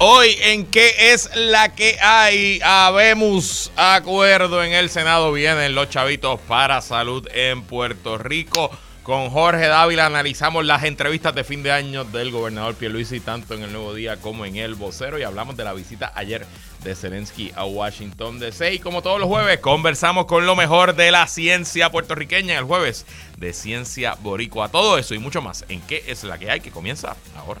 [0.00, 6.38] Hoy en qué es la que hay, habemos acuerdo en el Senado, vienen los chavitos
[6.42, 8.70] para salud en Puerto Rico.
[9.02, 13.64] Con Jorge Dávila analizamos las entrevistas de fin de año del gobernador Pierluisi, tanto en
[13.64, 16.46] el Nuevo Día como en el Vocero, y hablamos de la visita ayer
[16.84, 18.74] de Zelensky a Washington DC.
[18.74, 23.04] Y como todos los jueves, conversamos con lo mejor de la ciencia puertorriqueña el jueves
[23.36, 24.68] de Ciencia Boricua.
[24.68, 27.60] Todo eso y mucho más en qué es la que hay, que comienza ahora.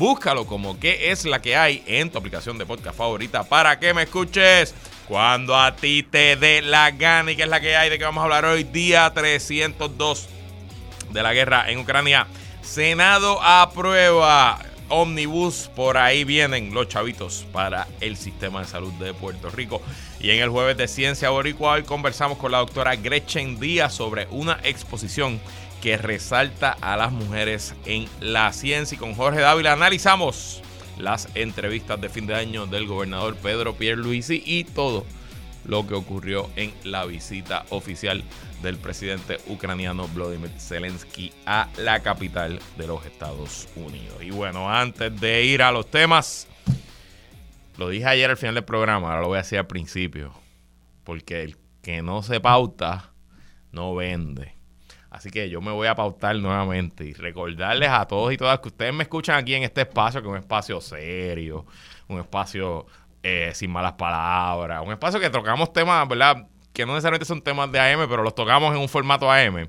[0.00, 3.92] Búscalo como que es la que hay en tu aplicación de podcast favorita para que
[3.92, 4.74] me escuches
[5.06, 8.04] cuando a ti te dé la gana y que es la que hay de que
[8.04, 10.26] vamos a hablar hoy, día 302
[11.10, 12.26] de la guerra en Ucrania.
[12.62, 19.50] Senado aprueba Omnibus, por ahí vienen los chavitos para el sistema de salud de Puerto
[19.50, 19.82] Rico.
[20.18, 24.28] Y en el jueves de Ciencia Boricua hoy conversamos con la doctora Gretchen Díaz sobre
[24.30, 25.42] una exposición
[25.80, 28.96] que resalta a las mujeres en la ciencia.
[28.96, 30.62] Y con Jorge Dávila analizamos
[30.98, 35.04] las entrevistas de fin de año del gobernador Pedro Pierluisi y todo
[35.64, 38.22] lo que ocurrió en la visita oficial
[38.62, 44.22] del presidente ucraniano Vladimir Zelensky a la capital de los Estados Unidos.
[44.22, 46.46] Y bueno, antes de ir a los temas,
[47.76, 50.34] lo dije ayer al final del programa, ahora lo voy a decir al principio,
[51.04, 53.12] porque el que no se pauta
[53.72, 54.59] no vende.
[55.10, 58.68] Así que yo me voy a pautar nuevamente y recordarles a todos y todas que
[58.68, 61.66] ustedes me escuchan aquí en este espacio, que es un espacio serio,
[62.06, 62.86] un espacio
[63.22, 66.46] eh, sin malas palabras, un espacio que tocamos temas, ¿verdad?
[66.72, 69.68] Que no necesariamente son temas de AM, pero los tocamos en un formato AM.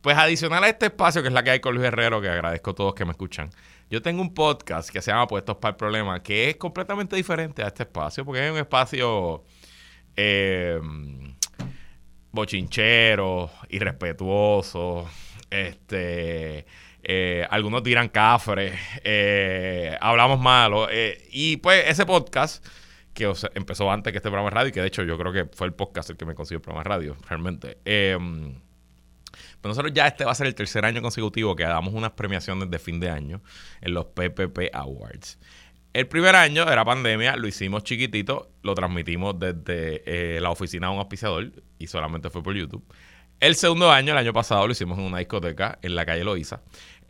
[0.00, 2.72] Pues adicional a este espacio, que es la que hay con Luis Herrero, que agradezco
[2.72, 3.50] a todos que me escuchan,
[3.90, 7.62] yo tengo un podcast que se llama Puestos para el Problema, que es completamente diferente
[7.62, 9.44] a este espacio, porque es un espacio...
[10.16, 10.80] Eh,
[12.32, 15.08] bochinchero, irrespetuoso,
[15.50, 16.64] este,
[17.02, 20.88] eh, algunos dirán cafre, eh, hablamos malo.
[20.90, 22.64] Eh, y pues ese podcast,
[23.14, 25.66] que empezó antes que este programa de radio, que de hecho yo creo que fue
[25.66, 27.78] el podcast el que me consiguió el programa radio, realmente.
[27.84, 28.54] Em,
[29.60, 32.70] pues nosotros ya este va a ser el tercer año consecutivo que damos unas premiaciones
[32.70, 33.42] de fin de año
[33.80, 35.38] en los PPP Awards.
[35.92, 40.02] El primer año era pandemia, lo hicimos chiquitito, lo transmitimos desde
[40.36, 42.84] eh, la oficina de un auspiciador y solamente fue por YouTube.
[43.40, 46.62] El segundo año, el año pasado, lo hicimos en una discoteca en la calle Loíza,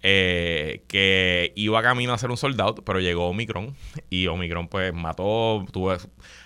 [0.03, 3.77] eh, que iba camino a ser un soldado, pero llegó Omicron
[4.09, 5.99] y Omicron pues mató, tuve,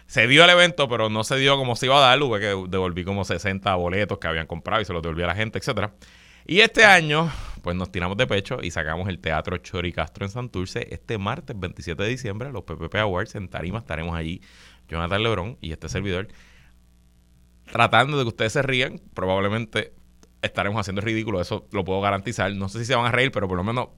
[0.06, 2.68] se dio el evento, pero no se dio como se iba a dar, hubo que
[2.68, 5.94] devolví como 60 boletos que habían comprado y se los devolví a la gente, etcétera.
[6.46, 7.32] Y este año,
[7.62, 11.58] pues nos tiramos de pecho y sacamos el Teatro Chori Castro en Santurce este martes
[11.58, 13.78] 27 de diciembre, los PPP Awards en Tarima.
[13.78, 14.42] Estaremos allí,
[14.86, 16.28] Jonathan Lebrón y este servidor,
[17.72, 19.00] tratando de que ustedes se rían.
[19.14, 19.94] Probablemente
[20.42, 22.54] estaremos haciendo ridículo, eso lo puedo garantizar.
[22.54, 23.88] No sé si se van a reír, pero por lo menos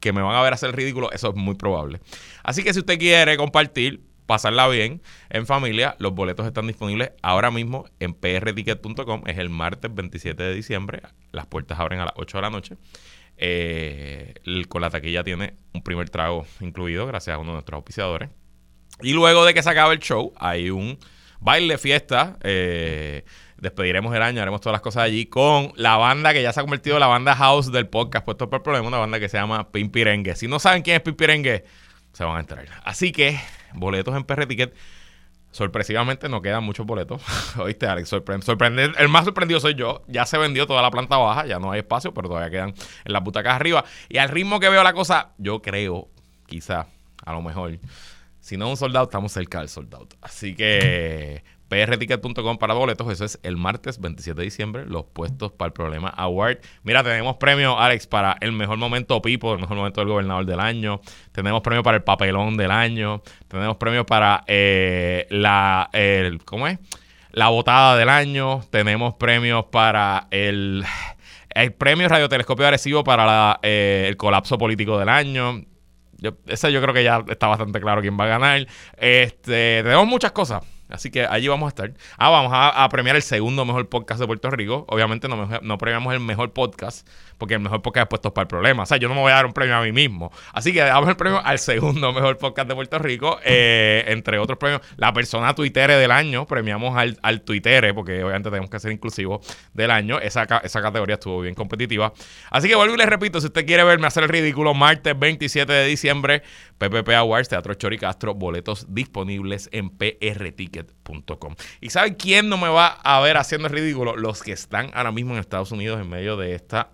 [0.00, 2.00] que me van a ver hacer el ridículo, eso es muy probable.
[2.42, 5.96] Así que si usted quiere compartir, pasarla bien en familia.
[5.98, 9.22] Los boletos están disponibles ahora mismo en prticket.com.
[9.26, 11.02] Es el martes 27 de diciembre.
[11.32, 12.76] Las puertas abren a las 8 de la noche.
[13.36, 14.34] Eh,
[14.68, 18.30] con la taquilla tiene un primer trago incluido, gracias a uno de nuestros auspiciadores.
[19.00, 20.98] Y luego de que se acabe el show, hay un
[21.40, 22.38] baile, fiesta.
[22.42, 23.24] Eh,
[23.56, 26.62] despediremos el año, haremos todas las cosas allí con la banda que ya se ha
[26.62, 29.70] convertido en la banda house del podcast Puesto por Problema, una banda que se llama
[29.70, 30.36] Pimpirengue.
[30.36, 31.64] Si no saben quién es Pimpirengue,
[32.12, 32.66] se van a enterar.
[32.84, 33.38] Así que
[33.74, 34.74] boletos en PR Ticket.
[35.50, 37.22] Sorpresivamente no quedan muchos boletos.
[37.58, 40.02] Oíste, Alex, sorprende, el más sorprendido soy yo.
[40.08, 42.74] Ya se vendió toda la planta baja, ya no hay espacio, pero todavía quedan
[43.04, 43.84] en las butacas arriba.
[44.08, 46.08] Y al ritmo que veo la cosa, yo creo,
[46.46, 46.88] quizá,
[47.24, 47.78] a lo mejor,
[48.40, 50.08] si no un soldado, estamos cerca del soldado.
[50.20, 51.44] Así que
[51.82, 53.10] prticket.com para boletos.
[53.12, 56.58] Eso es el martes 27 de diciembre, los puestos para el problema Award.
[56.82, 60.60] Mira, tenemos premio, Alex, para el mejor momento Pipo, el mejor momento del gobernador del
[60.60, 61.00] año.
[61.32, 63.22] Tenemos premio para el papelón del año.
[63.48, 65.90] Tenemos premio para eh, la,
[66.44, 66.78] ¿cómo es?
[67.32, 68.62] La votada del año.
[68.70, 70.84] Tenemos premios para el,
[71.50, 75.62] el premio Radiotelescopio Agresivo para eh, el colapso político del año.
[76.18, 78.66] Yo, ese yo creo que ya está bastante claro quién va a ganar.
[78.96, 80.62] Este, tenemos muchas cosas.
[80.94, 81.92] Así que allí vamos a estar.
[82.16, 84.84] Ah, vamos a, premiar el segundo mejor podcast de Puerto Rico.
[84.88, 87.06] Obviamente no, premiamos el mejor podcast,
[87.36, 88.84] porque el mejor podcast es puesto para el problema.
[88.84, 90.30] O sea, yo no me voy a dar un premio a mí mismo.
[90.52, 93.38] Así que damos el premio al segundo mejor podcast de Puerto Rico.
[93.44, 96.46] Eh, entre otros premios, la persona tuitere del año.
[96.46, 100.20] Premiamos al, al porque obviamente tenemos que ser inclusivos del año.
[100.20, 102.12] Esa, esa categoría estuvo bien competitiva.
[102.50, 105.72] Así que vuelvo y les repito, si usted quiere verme hacer el ridículo, martes 27
[105.72, 106.42] de diciembre,
[106.78, 109.90] PPP Awards, Teatro Chori Castro, boletos disponibles en
[111.80, 114.16] ¿Y saben quién no me va a ver haciendo ridículo?
[114.16, 116.90] Los que están ahora mismo en Estados Unidos en medio de esta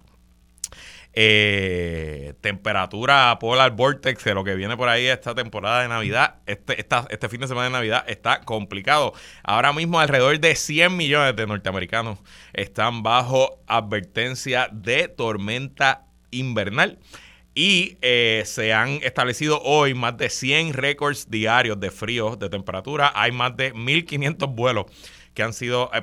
[1.13, 6.87] eh, temperatura polar vortex de lo que viene por ahí esta temporada de Navidad, este,
[7.09, 9.13] este fin de semana de Navidad está complicado.
[9.43, 12.19] Ahora mismo alrededor de 100 millones de norteamericanos
[12.53, 16.99] están bajo advertencia de tormenta invernal.
[17.55, 23.13] Y eh, se han establecido hoy más de 100 récords diarios de frío, de temperatura.
[23.15, 24.87] Hay más de 1.500 vuelos
[25.35, 26.03] que han sido eh,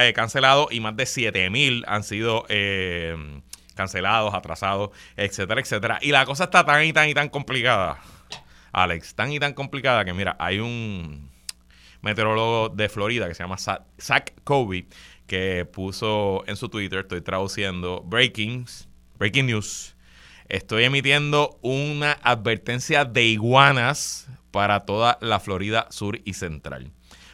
[0.00, 2.46] eh, cancelados y más de 7.000 han sido
[3.74, 5.98] cancelados, atrasados, etcétera, etcétera.
[6.02, 7.98] Y la cosa está tan y tan y tan complicada,
[8.72, 11.30] Alex, tan y tan complicada que mira, hay un
[12.00, 14.86] meteorólogo de Florida que se llama Zach Kobe
[15.26, 18.66] que puso en su Twitter, estoy traduciendo, breaking,
[19.18, 19.95] breaking news
[20.48, 26.92] estoy emitiendo una advertencia de iguanas para toda la Florida Sur y Central.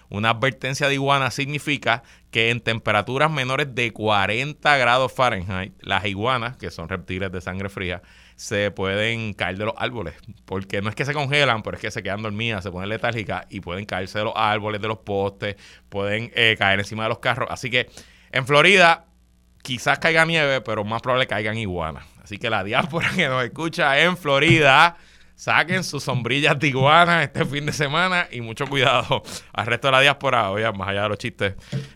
[0.09, 6.59] Una advertencia de iguanas significa que en temperaturas menores de 40 grados Fahrenheit, las iguanas,
[6.59, 8.03] que son reptiles de sangre fría,
[8.37, 10.15] se pueden caer de los árboles.
[10.45, 13.47] Porque no es que se congelan, pero es que se quedan dormidas, se ponen letárgicas
[13.49, 15.57] y pueden caerse de los árboles, de los postes,
[15.89, 17.49] pueden eh, caer encima de los carros.
[17.51, 17.89] Así que
[18.33, 19.07] en Florida
[19.63, 22.05] quizás caiga nieve, pero más probable caigan iguanas.
[22.23, 24.97] Así que la diáspora que nos escucha en Florida,
[25.35, 29.93] saquen sus sombrillas de iguana este fin de semana y mucho cuidado al resto de
[29.93, 30.53] la diáspora.
[30.53, 31.55] Oye, más allá de los chistes,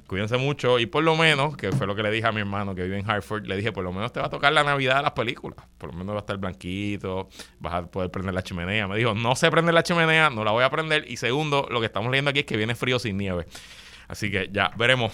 [0.09, 2.75] cuídense mucho y por lo menos, que fue lo que le dije a mi hermano
[2.75, 4.97] que vive en Hartford, le dije, por lo menos te va a tocar la Navidad
[4.97, 5.65] de las películas.
[5.79, 7.29] Por lo menos va a estar blanquito,
[7.61, 8.89] vas a poder prender la chimenea.
[8.89, 11.05] Me dijo, no sé prender la chimenea, no la voy a prender.
[11.09, 13.47] Y segundo, lo que estamos leyendo aquí es que viene frío sin nieve.
[14.09, 15.13] Así que ya veremos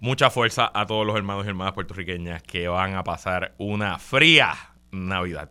[0.00, 4.54] mucha fuerza a todos los hermanos y hermanas puertorriqueñas que van a pasar una fría
[4.90, 5.50] Navidad.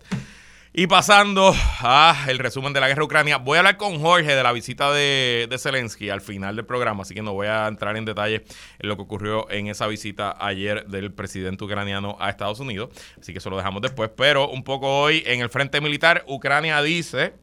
[0.76, 4.42] Y pasando a el resumen de la guerra Ucrania, voy a hablar con Jorge de
[4.42, 7.96] la visita de, de, Zelensky al final del programa, así que no voy a entrar
[7.96, 8.44] en detalle
[8.80, 12.90] en lo que ocurrió en esa visita ayer del presidente ucraniano a Estados Unidos,
[13.22, 16.82] así que eso lo dejamos después, pero un poco hoy en el frente militar, Ucrania
[16.82, 17.36] dice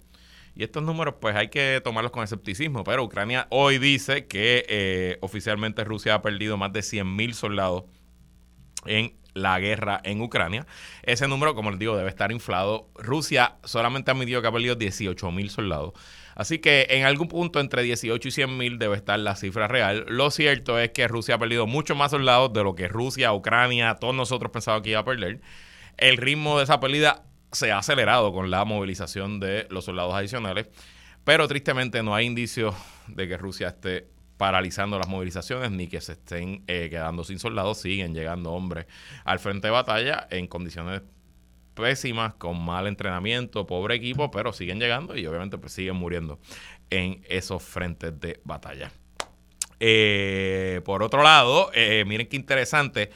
[0.55, 5.19] y estos números pues hay que tomarlos con escepticismo, pero Ucrania hoy dice que eh,
[5.21, 7.85] oficialmente Rusia ha perdido más de 100.000 soldados
[8.87, 10.67] en la guerra en Ucrania.
[11.03, 12.91] Ese número, como les digo, debe estar inflado.
[12.97, 15.93] Rusia solamente ha admitido que ha perdido 18.000 soldados.
[16.41, 20.07] Así que en algún punto entre 18 y 100 mil debe estar la cifra real.
[20.09, 23.97] Lo cierto es que Rusia ha perdido mucho más soldados de lo que Rusia, Ucrania,
[23.97, 25.43] todos nosotros pensábamos que iba a perder.
[25.99, 30.67] El ritmo de esa pérdida se ha acelerado con la movilización de los soldados adicionales,
[31.25, 32.75] pero tristemente no hay indicios
[33.07, 37.79] de que Rusia esté paralizando las movilizaciones ni que se estén eh, quedando sin soldados.
[37.79, 38.87] Siguen llegando hombres
[39.25, 41.03] al frente de batalla en condiciones
[41.75, 46.39] pésimas, con mal entrenamiento, pobre equipo, pero siguen llegando y obviamente pues siguen muriendo
[46.89, 48.91] en esos frentes de batalla.
[49.79, 53.11] Eh, por otro lado, eh, miren qué interesante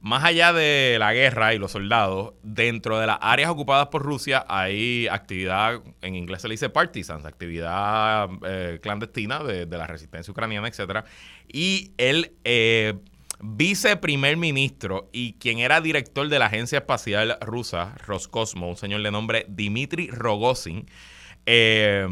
[0.00, 4.44] más allá de la guerra y los soldados, dentro de las áreas ocupadas por Rusia
[4.48, 10.68] hay actividad, en inglés se le dice partisans, actividad eh, clandestina de, la resistencia ucraniana,
[10.68, 11.04] etcétera.
[11.48, 12.94] Y el eh,
[13.40, 19.10] viceprimer ministro y quien era director de la agencia espacial rusa, Roscosmos, un señor de
[19.10, 20.86] nombre Dmitry Rogozin,
[21.50, 22.06] eh,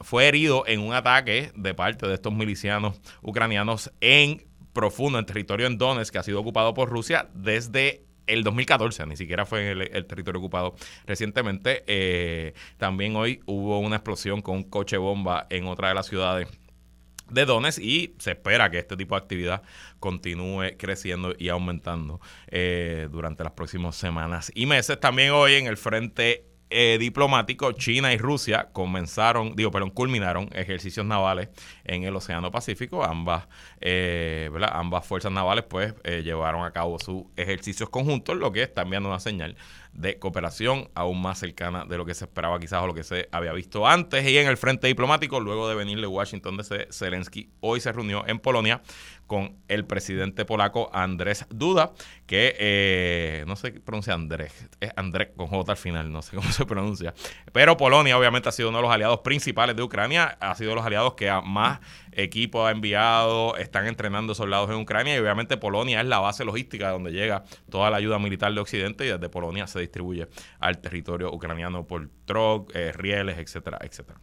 [0.00, 4.44] fue herido en un ataque de parte de estos milicianos ucranianos en
[4.76, 9.16] profundo en territorio en Donetsk que ha sido ocupado por Rusia desde el 2014, ni
[9.16, 10.74] siquiera fue el, el territorio ocupado
[11.06, 11.82] recientemente.
[11.86, 16.48] Eh, también hoy hubo una explosión con un coche bomba en otra de las ciudades
[17.30, 19.62] de Donetsk y se espera que este tipo de actividad
[19.98, 25.00] continúe creciendo y aumentando eh, durante las próximas semanas y meses.
[25.00, 31.06] También hoy en el frente eh, diplomático, China y Rusia comenzaron, digo, perdón, culminaron ejercicios
[31.06, 31.48] navales
[31.84, 33.04] en el Océano Pacífico.
[33.04, 33.46] Ambas,
[33.80, 38.82] eh, ambas fuerzas navales pues eh, llevaron a cabo sus ejercicios conjuntos, lo que está
[38.82, 39.56] enviando una señal
[39.96, 43.28] de cooperación aún más cercana de lo que se esperaba quizás o lo que se
[43.32, 44.26] había visto antes.
[44.28, 48.24] Y en el frente diplomático, luego de venir de Washington DC, Zelensky hoy se reunió
[48.26, 48.82] en Polonia
[49.26, 51.92] con el presidente polaco Andrés Duda,
[52.26, 56.48] que eh, no sé pronuncia Andrés, es Andrés con J al final, no sé cómo
[56.52, 57.14] se pronuncia.
[57.52, 60.76] Pero Polonia obviamente ha sido uno de los aliados principales de Ucrania, ha sido de
[60.76, 61.80] los aliados que más
[62.16, 66.90] equipo ha enviado, están entrenando soldados en Ucrania y obviamente Polonia es la base logística
[66.90, 70.26] donde llega toda la ayuda militar de Occidente y desde Polonia se distribuye
[70.58, 74.18] al territorio ucraniano por troc, eh, rieles, etcétera, etcétera.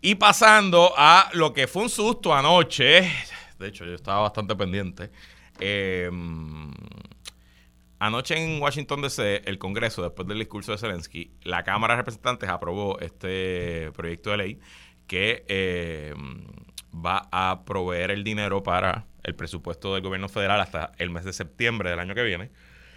[0.00, 3.10] Y pasando a lo que fue un susto anoche,
[3.58, 5.10] de hecho yo estaba bastante pendiente.
[5.60, 6.72] Em,
[7.98, 12.48] anoche en Washington DC, el Congreso, después del discurso de Zelensky, la Cámara de Representantes
[12.48, 14.60] aprobó este proyecto de ley
[15.06, 16.44] que em,
[16.94, 21.32] va a proveer el dinero para el presupuesto del gobierno federal hasta el mes de
[21.32, 22.50] septiembre del año que viene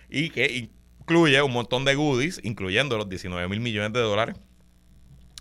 [0.10, 4.36] y que incluye un montón de goodies, incluyendo los 19 mil millones de dólares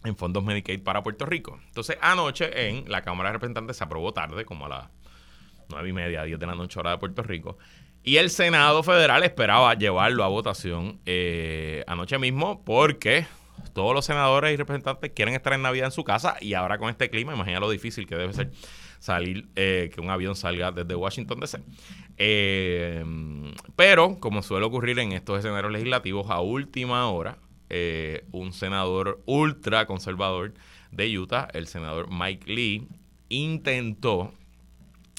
[0.05, 1.59] en fondos Medicaid para Puerto Rico.
[1.67, 4.89] Entonces, anoche en la Cámara de Representantes se aprobó tarde, como a las
[5.69, 7.59] nueve y media, 10 de la noche hora de Puerto Rico.
[8.03, 13.27] Y el Senado Federal esperaba llevarlo a votación eh, anoche mismo porque
[13.73, 16.89] todos los senadores y representantes quieren estar en Navidad en su casa y ahora con
[16.89, 18.51] este clima, imagina lo difícil que debe ser
[18.99, 21.61] salir, eh, que un avión salga desde Washington DC.
[22.19, 23.05] Eh,
[23.77, 29.87] pero, como suele ocurrir en estos escenarios legislativos, a última hora, eh, un senador ultra
[29.87, 30.55] conservador
[30.91, 32.89] de Utah, el senador Mike Lee,
[33.29, 34.33] intentó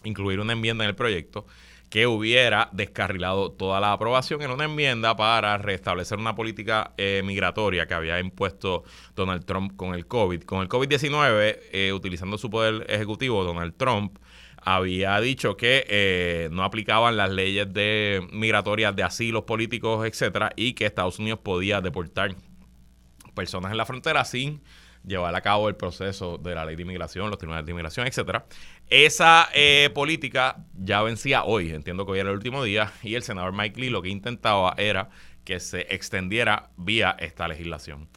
[0.03, 1.45] incluir una enmienda en el proyecto
[1.89, 7.87] que hubiera descarrilado toda la aprobación en una enmienda para restablecer una política eh, migratoria
[7.87, 8.83] que había impuesto
[9.15, 10.43] Donald Trump con el COVID.
[10.43, 14.17] Con el COVID-19, eh, utilizando su poder ejecutivo, Donald Trump
[14.59, 20.73] había dicho que eh, no aplicaban las leyes de migratorias de asilos políticos, etcétera, y
[20.73, 22.35] que Estados Unidos podía deportar
[23.33, 24.61] personas en la frontera sin
[25.05, 28.45] llevar a cabo el proceso de la ley de inmigración, los tribunales de inmigración, etcétera.
[28.89, 33.23] Esa eh, política ya vencía hoy, entiendo que hoy era el último día, y el
[33.23, 35.09] senador Mike Lee lo que intentaba era
[35.43, 38.07] que se extendiera vía esta legislación.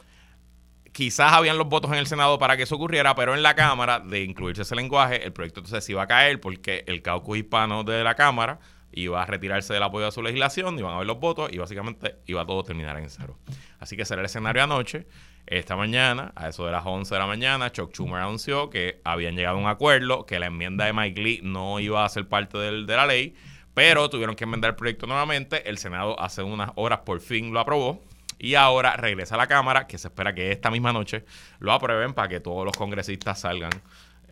[0.93, 4.01] Quizás habían los votos en el Senado para que eso ocurriera, pero en la Cámara,
[4.01, 8.03] de incluirse ese lenguaje, el proyecto entonces iba a caer porque el caucus hispano de
[8.05, 8.61] la Cámara
[8.93, 12.17] iba a retirarse del apoyo a su legislación, iban a ver los votos y básicamente
[12.27, 13.39] iba todo a terminar en cero.
[13.79, 15.07] Así que será el escenario anoche.
[15.47, 19.35] Esta mañana, a eso de las 11 de la mañana, Chuck Schumer anunció que habían
[19.35, 22.57] llegado a un acuerdo, que la enmienda de Mike Lee no iba a ser parte
[22.59, 23.35] del, de la ley,
[23.75, 25.69] pero tuvieron que enmendar el proyecto nuevamente.
[25.69, 28.01] El Senado hace unas horas por fin lo aprobó.
[28.39, 31.25] Y ahora regresa a la Cámara, que se espera que esta misma noche
[31.59, 33.71] lo aprueben para que todos los congresistas salgan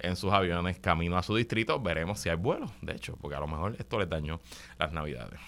[0.00, 1.78] en sus aviones camino a su distrito.
[1.80, 4.40] Veremos si hay vuelos, de hecho, porque a lo mejor esto les dañó
[4.78, 5.38] las navidades.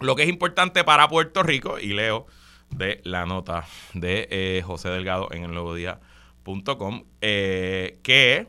[0.00, 2.26] Lo que es importante para Puerto Rico, y leo
[2.70, 8.48] de la nota de eh, José Delgado en el nuevo día.com, eh, que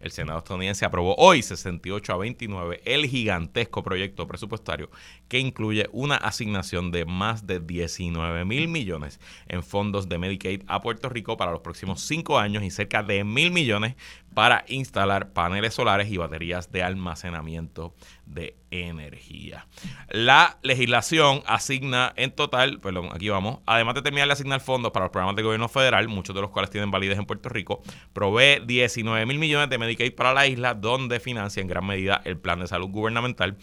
[0.00, 4.90] el Senado estadounidense aprobó hoy 68 a 29 el gigantesco proyecto presupuestario
[5.28, 10.80] que incluye una asignación de más de 19 mil millones en fondos de Medicaid a
[10.80, 13.96] Puerto Rico para los próximos cinco años y cerca de mil millones
[14.36, 17.94] para instalar paneles solares y baterías de almacenamiento
[18.26, 19.66] de energía.
[20.10, 25.06] La legislación asigna en total, perdón, aquí vamos, además de terminar de asignar fondos para
[25.06, 27.80] los programas de gobierno federal, muchos de los cuales tienen validez en Puerto Rico,
[28.12, 32.36] provee 19 mil millones de Medicaid para la isla, donde financia en gran medida el
[32.36, 33.56] plan de salud gubernamental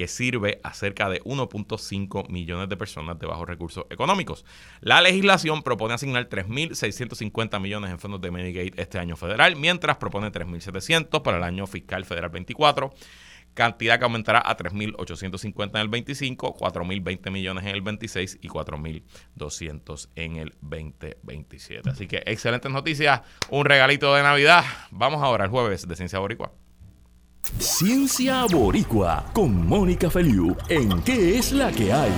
[0.00, 4.46] que sirve a cerca de 1.5 millones de personas de bajos recursos económicos.
[4.80, 10.32] La legislación propone asignar 3.650 millones en fondos de Medicaid este año federal, mientras propone
[10.32, 12.90] 3.700 para el año fiscal federal 24
[13.52, 20.08] cantidad que aumentará a 3.850 en el 25, 4.020 millones en el 26 y 4.200
[20.14, 21.90] en el 2027.
[21.90, 24.64] Así que excelentes noticias, un regalito de Navidad.
[24.92, 26.52] Vamos ahora al jueves de Ciencia Boricua.
[27.42, 32.12] Ciencia Boricua con Mónica Feliu en ¿Qué es la que hay?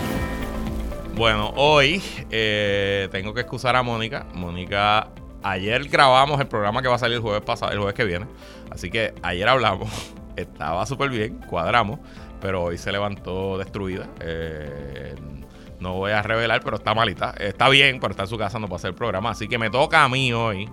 [1.14, 4.26] Bueno, hoy eh, tengo que excusar a Mónica.
[4.34, 5.10] Mónica,
[5.42, 8.26] ayer grabamos el programa que va a salir el jueves pasado, el jueves que viene.
[8.70, 9.88] Así que ayer hablamos,
[10.36, 12.00] estaba súper bien, cuadramos,
[12.40, 14.08] pero hoy se levantó destruida.
[14.20, 15.14] Eh,
[15.78, 17.32] no voy a revelar, pero está malita.
[17.38, 19.30] Está bien, pero está en su casa, no hacer el programa.
[19.30, 20.68] Así que me toca a mí hoy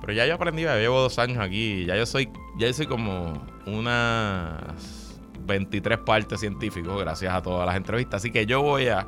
[0.00, 2.86] pero ya yo aprendí, ya llevo dos años aquí, ya yo soy, ya yo soy
[2.86, 8.22] como unas 23 partes científicos gracias a todas las entrevistas.
[8.22, 9.06] Así que yo voy a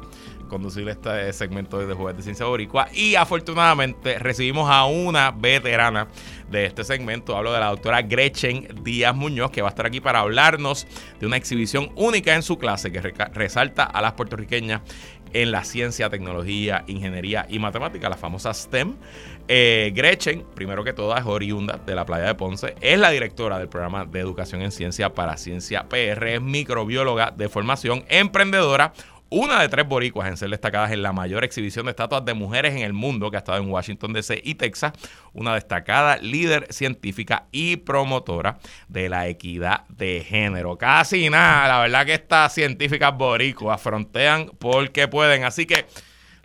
[0.49, 2.89] conducir este segmento de Jueves de Ciencia Boricua.
[2.93, 6.09] Y afortunadamente recibimos a una veterana
[6.51, 7.35] de este segmento.
[7.37, 10.87] Hablo de la doctora Gretchen Díaz Muñoz, que va a estar aquí para hablarnos
[11.19, 14.83] de una exhibición única en su clase que resalta a las puertorriqueñas
[15.33, 18.97] en la ciencia, tecnología, ingeniería y matemática, la famosa STEM.
[19.49, 23.59] Eh, Gretchen, primero que todo, es oriunda de la playa de Ponce, es la directora
[23.59, 28.93] del programa de educación en ciencia para Ciencia PR, es microbióloga de formación, emprendedora,
[29.33, 32.75] una de tres boricuas en ser destacadas en la mayor exhibición de estatuas de mujeres
[32.75, 34.93] en el mundo que ha estado en Washington DC y Texas,
[35.33, 38.59] una destacada líder científica y promotora
[38.89, 40.77] de la equidad de género.
[40.77, 45.87] Casi nada, la verdad que estas científicas boricuas frontean porque pueden, así que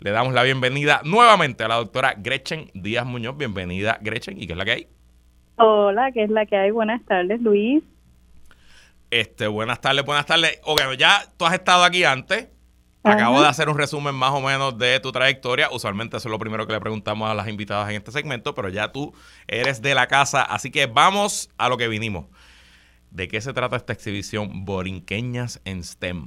[0.00, 3.36] le damos la bienvenida nuevamente a la doctora Gretchen Díaz Muñoz.
[3.36, 4.88] Bienvenida, Gretchen, ¿y qué es la que hay?
[5.56, 6.70] Hola, ¿qué es la que hay?
[6.70, 7.84] Buenas tardes, Luis.
[9.10, 10.58] Este, buenas tardes, buenas tardes.
[10.64, 12.48] Ok, ya tú has estado aquí antes.
[13.02, 15.68] Acabo de hacer un resumen más o menos de tu trayectoria.
[15.70, 18.68] Usualmente eso es lo primero que le preguntamos a las invitadas en este segmento, pero
[18.68, 19.14] ya tú
[19.46, 22.26] eres de la casa, así que vamos a lo que vinimos.
[23.10, 26.26] ¿De qué se trata esta exhibición Borinqueñas en STEM?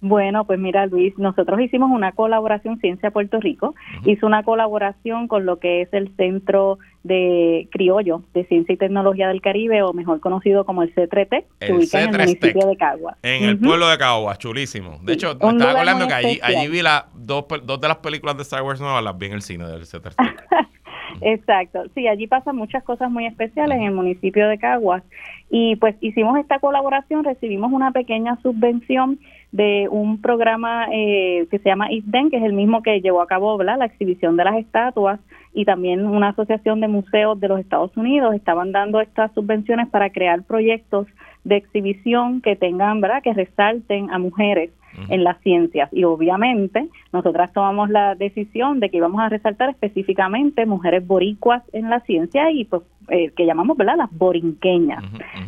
[0.00, 3.74] Bueno, pues mira, Luis, nosotros hicimos una colaboración Ciencia Puerto Rico,
[4.04, 9.28] hizo una colaboración con lo que es el Centro de Criollo de Ciencia y Tecnología
[9.28, 13.16] del Caribe, o mejor conocido como el C3T, que ubica en el municipio de Caguas.
[13.22, 14.98] En el pueblo de Caguas, chulísimo.
[15.02, 18.36] De hecho, me estaba acordando que allí, allí vi la, dos, dos de las películas
[18.36, 20.14] de Star Wars nuevas, las vi en el cine del C3T.
[21.20, 25.02] Exacto, sí, allí pasan muchas cosas muy especiales en el municipio de Caguas.
[25.50, 29.18] Y pues hicimos esta colaboración, recibimos una pequeña subvención
[29.52, 33.28] de un programa eh, que se llama ISDEN, que es el mismo que llevó a
[33.28, 35.20] cabo la exhibición de las estatuas
[35.52, 38.34] y también una asociación de museos de los Estados Unidos.
[38.34, 41.06] Estaban dando estas subvenciones para crear proyectos
[41.44, 44.70] de exhibición que tengan, ¿verdad?, que resalten a mujeres
[45.08, 45.88] en las ciencias.
[45.92, 51.90] Y obviamente nosotras tomamos la decisión de que íbamos a resaltar específicamente mujeres boricuas en
[51.90, 55.04] la ciencia y pues eh, que llamamos, ¿verdad?, las borinqueñas.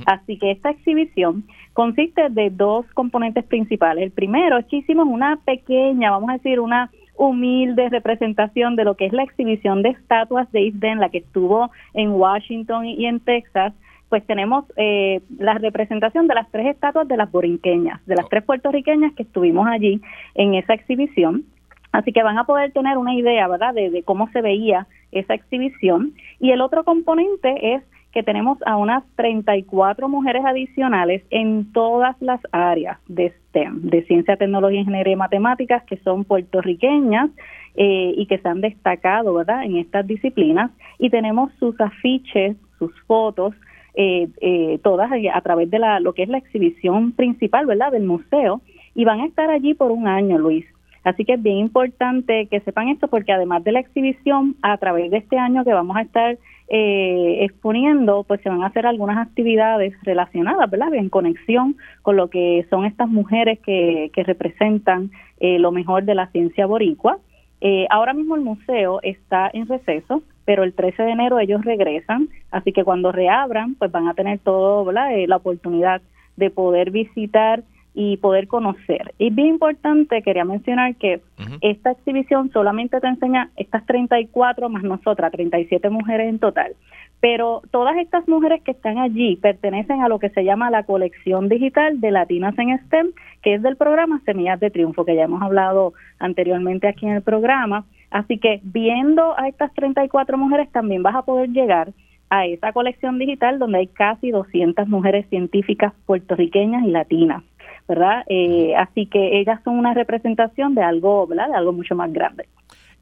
[0.06, 4.04] Así que esta exhibición consiste de dos componentes principales.
[4.04, 8.94] El primero es que hicimos una pequeña, vamos a decir, una humilde representación de lo
[8.94, 13.20] que es la exhibición de estatuas de Isden, la que estuvo en Washington y en
[13.20, 13.72] Texas,
[14.08, 18.44] pues tenemos eh, la representación de las tres estatuas de las borinqueñas, de las tres
[18.44, 20.00] puertorriqueñas que estuvimos allí
[20.34, 21.44] en esa exhibición.
[21.92, 26.12] Así que van a poder tener una idea, ¿verdad?, de, cómo se veía esa exhibición.
[26.38, 32.40] Y el otro componente es que tenemos a unas 34 mujeres adicionales en todas las
[32.52, 37.30] áreas de STEM, de ciencia, tecnología, ingeniería y matemáticas, que son puertorriqueñas
[37.74, 40.70] eh, y que se han destacado, ¿verdad?, en estas disciplinas.
[40.98, 43.54] Y tenemos sus afiches, sus fotos
[43.96, 48.04] eh, eh, todas a través de la, lo que es la exhibición principal, ¿verdad?, del
[48.04, 48.60] museo,
[48.94, 50.64] y van a estar allí por un año, Luis.
[51.06, 55.10] Así que es bien importante que sepan esto porque además de la exhibición, a través
[55.10, 56.36] de este año que vamos a estar
[56.68, 60.92] eh, exponiendo, pues se van a hacer algunas actividades relacionadas, ¿verdad?
[60.94, 66.16] En conexión con lo que son estas mujeres que, que representan eh, lo mejor de
[66.16, 67.18] la ciencia boricua.
[67.60, 72.30] Eh, ahora mismo el museo está en receso, pero el 13 de enero ellos regresan,
[72.50, 76.00] así que cuando reabran, pues van a tener todo, eh, la oportunidad
[76.36, 77.62] de poder visitar
[77.98, 79.14] y poder conocer.
[79.18, 81.20] Y bien importante, quería mencionar que
[81.62, 86.74] esta exhibición solamente te enseña estas 34 más nosotras, 37 mujeres en total.
[87.20, 91.48] Pero todas estas mujeres que están allí pertenecen a lo que se llama la colección
[91.48, 95.40] digital de Latinas en STEM, que es del programa Semillas de Triunfo, que ya hemos
[95.40, 97.86] hablado anteriormente aquí en el programa.
[98.16, 101.92] Así que viendo a estas 34 mujeres también vas a poder llegar
[102.30, 107.42] a esa colección digital donde hay casi 200 mujeres científicas puertorriqueñas y latinas,
[107.86, 108.24] ¿verdad?
[108.30, 111.48] Eh, así que ellas son una representación de algo, ¿verdad?
[111.48, 112.48] De algo mucho más grande.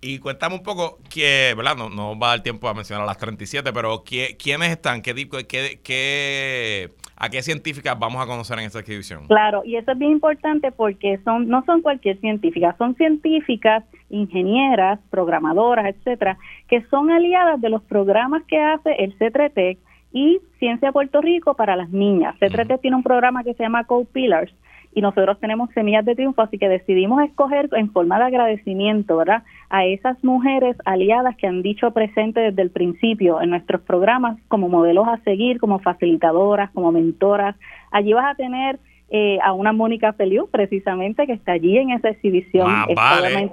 [0.01, 1.77] Y cuéntame un poco, que, ¿verdad?
[1.77, 5.01] No, no va a dar tiempo a mencionar a las 37, pero ¿quiénes están?
[5.01, 9.27] ¿Qué qué, qué, ¿A qué científicas vamos a conocer en esta exhibición?
[9.29, 14.99] Claro, y eso es bien importante porque son no son cualquier científica, son científicas, ingenieras,
[15.11, 19.79] programadoras, etcétera, que son aliadas de los programas que hace el C3TEC
[20.13, 22.35] y Ciencia Puerto Rico para las niñas.
[22.41, 24.53] C3TEC tiene un programa que se llama Co-Pillars
[24.95, 29.43] y nosotros tenemos semillas de triunfo, así que decidimos escoger en forma de agradecimiento, ¿verdad?
[29.77, 34.69] A esas mujeres aliadas que han dicho presente desde el principio en nuestros programas como
[34.69, 37.57] modelos a seguir, como facilitadoras, como mentoras.
[37.91, 38.79] Allí vas a tener
[39.11, 42.69] eh, a una Mónica Feliu, precisamente, que está allí en esa exhibición.
[42.71, 43.51] Ah, vale.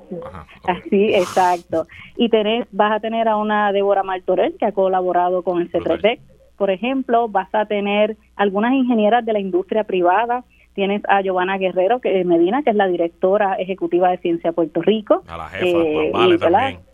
[0.67, 1.87] Así, exacto.
[2.15, 5.79] Y tenés, vas a tener a una Débora Martorell, que ha colaborado con el c
[6.55, 11.99] por ejemplo, vas a tener algunas ingenieras de la industria privada, Tienes a Giovanna Guerrero
[11.99, 15.23] que Medina, que es la directora ejecutiva de Ciencia Puerto Rico.
[15.27, 16.91] A la jefa, eh, vale, también.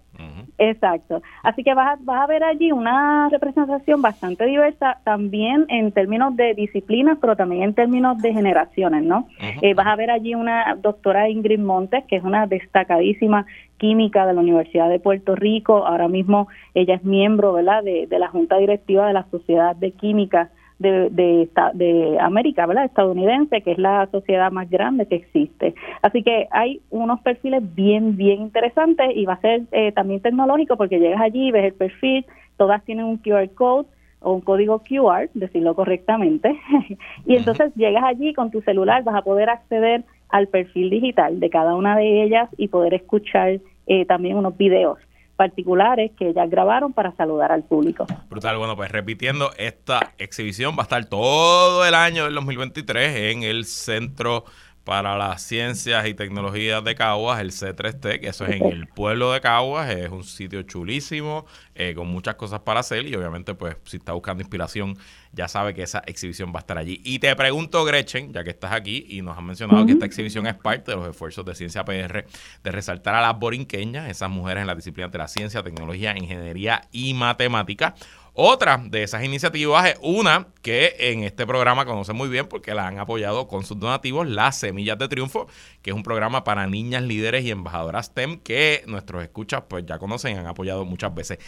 [0.57, 1.21] Exacto.
[1.43, 6.35] Así que vas a, vas a ver allí una representación bastante diversa, también en términos
[6.35, 9.27] de disciplinas, pero también en términos de generaciones, ¿no?
[9.61, 13.45] Eh, vas a ver allí una doctora Ingrid Montes, que es una destacadísima
[13.77, 15.85] química de la Universidad de Puerto Rico.
[15.85, 19.91] Ahora mismo ella es miembro, ¿verdad?, de, de la Junta Directiva de la Sociedad de
[19.91, 22.85] Química de, de, de, América, ¿verdad?
[22.85, 25.73] Estadounidense, que es la sociedad más grande que existe.
[26.01, 30.77] Así que hay unos perfiles bien, bien interesantes y va a ser eh, también tecnológico
[30.77, 32.25] porque llegas allí, ves el perfil,
[32.57, 33.87] todas tienen un QR code
[34.21, 36.59] o un código QR, decirlo correctamente,
[37.25, 41.49] y entonces llegas allí con tu celular, vas a poder acceder al perfil digital de
[41.49, 44.97] cada una de ellas y poder escuchar eh, también unos videos
[45.37, 48.05] particulares que ellas grabaron para saludar al público.
[48.29, 53.43] Brutal, bueno, pues repitiendo, esta exhibición va a estar todo el año del 2023 en
[53.43, 54.43] el Centro
[54.87, 59.33] para las Ciencias y Tecnologías de Caguas, el C3T, que eso es en el pueblo
[59.33, 61.45] de Caguas, es un sitio chulísimo,
[61.75, 64.97] eh, con muchas cosas para hacer y obviamente pues si está buscando inspiración
[65.33, 67.01] ya sabe que esa exhibición va a estar allí.
[67.03, 70.47] Y te pregunto, Gretchen, ya que estás aquí y nos has mencionado que esta exhibición
[70.47, 72.25] es parte de los esfuerzos de Ciencia PR
[72.63, 76.81] de resaltar a las borinqueñas, esas mujeres en las disciplinas de la ciencia, tecnología, ingeniería
[76.93, 77.93] y matemática.
[78.39, 82.85] Otra de esas iniciativas es una que en este programa conoce muy bien porque la
[82.85, 85.47] han apoyado con sus donativos, Las Semillas de Triunfo,
[85.81, 89.97] que es un programa para niñas líderes y embajadoras STEM que nuestros escuchas pues ya
[89.97, 91.39] conocen han apoyado muchas veces.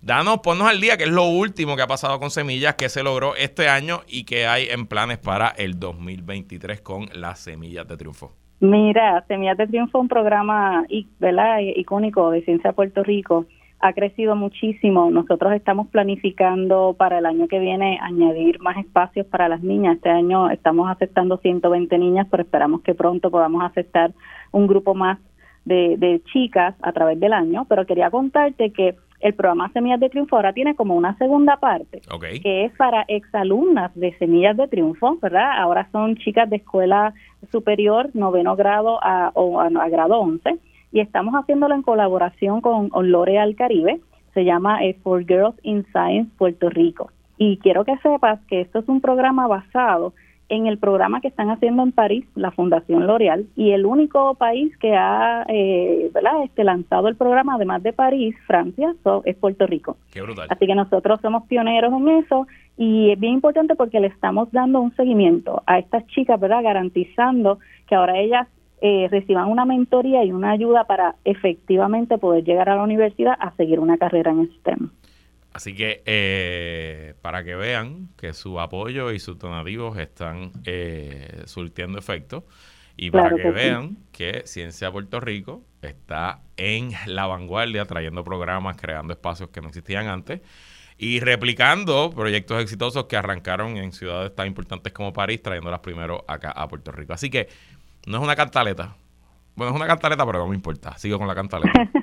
[0.00, 3.02] Danos, ponnos al día, que es lo último que ha pasado con Semillas, que se
[3.02, 7.98] logró este año y que hay en planes para el 2023 con Las Semillas de
[7.98, 8.32] Triunfo.
[8.60, 13.44] Mira, Semillas de Triunfo es un programa icónico de Ciencia Puerto Rico
[13.80, 15.10] ha crecido muchísimo.
[15.10, 19.96] Nosotros estamos planificando para el año que viene añadir más espacios para las niñas.
[19.96, 24.12] Este año estamos aceptando 120 niñas, pero esperamos que pronto podamos aceptar
[24.52, 25.18] un grupo más
[25.64, 27.66] de, de chicas a través del año.
[27.68, 32.00] Pero quería contarte que el programa Semillas de Triunfo ahora tiene como una segunda parte,
[32.42, 35.58] que es para exalumnas de Semillas de Triunfo, ¿verdad?
[35.58, 37.14] Ahora son chicas de escuela
[37.50, 40.58] superior, noveno grado a, o a, grado 11
[40.92, 44.00] y estamos haciéndolo en colaboración con, L'Oreal Caribe,
[44.34, 47.10] se llama eh, For Girls in Science Puerto Rico.
[47.36, 50.12] Y quiero que sepas que esto es un programa basado
[50.48, 54.74] en el programa que están haciendo en París, la Fundación L'Oreal, y el único país
[54.78, 56.42] que ha eh, ¿verdad?
[56.44, 59.98] Este, lanzado el programa, además de París, Francia, es Puerto Rico.
[60.10, 60.48] Qué brutal.
[60.50, 62.46] Así que nosotros somos pioneros en eso
[62.78, 66.62] y es bien importante porque le estamos dando un seguimiento a estas chicas, ¿verdad?
[66.62, 68.48] garantizando que ahora ellas
[68.80, 73.52] eh, reciban una mentoría y una ayuda para efectivamente poder llegar a la universidad a
[73.56, 74.90] seguir una carrera en STEM.
[75.52, 81.98] Así que eh, para que vean que su apoyo y sus donativos están eh, surtiendo
[81.98, 82.44] efecto
[82.96, 89.12] y para que, vean que Ciencia Puerto Rico está en la vanguardia trayendo programas, creando
[89.12, 90.40] espacios que no existían antes
[90.98, 96.50] y replicando proyectos exitosos que arrancaron en ciudades tan importantes como París, trayéndolas primero acá
[96.50, 97.12] a Puerto Rico.
[97.12, 97.48] Así que
[98.08, 98.96] no es una cantaleta.
[99.54, 100.96] Bueno, es una cantaleta, pero no me importa.
[100.98, 101.90] Sigo con la cantaleta.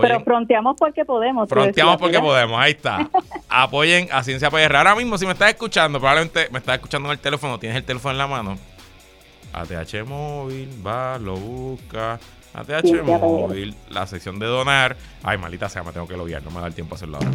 [0.00, 1.48] Pero fronteamos porque podemos.
[1.48, 3.10] Fronteamos porque podemos, ahí está.
[3.48, 4.76] Apoyen a Ciencia PR.
[4.76, 7.84] Ahora mismo, si me estás escuchando, probablemente me estás escuchando en el teléfono, tienes el
[7.84, 8.56] teléfono en la mano.
[9.52, 12.18] ATH Móvil, va, lo busca.
[12.54, 14.96] ATH Móvil, la sección de donar.
[15.22, 17.30] Ay, malita sea, me tengo que loguear, no me da el tiempo a hacerlo ahora.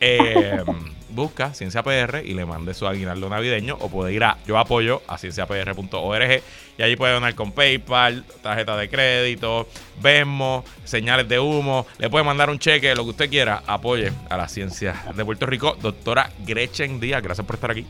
[0.00, 0.62] Eh,
[1.10, 5.02] busca Ciencia PR y le mande su aguinaldo navideño o puede ir a yo apoyo
[5.06, 6.42] a cienciapr.org
[6.78, 9.68] y allí puede donar con PayPal, tarjeta de crédito,
[10.00, 14.36] Venmo, señales de humo, le puede mandar un cheque, lo que usted quiera, apoye a
[14.36, 15.76] la ciencia de Puerto Rico.
[15.80, 17.84] Doctora Gretchen Díaz, gracias por estar aquí.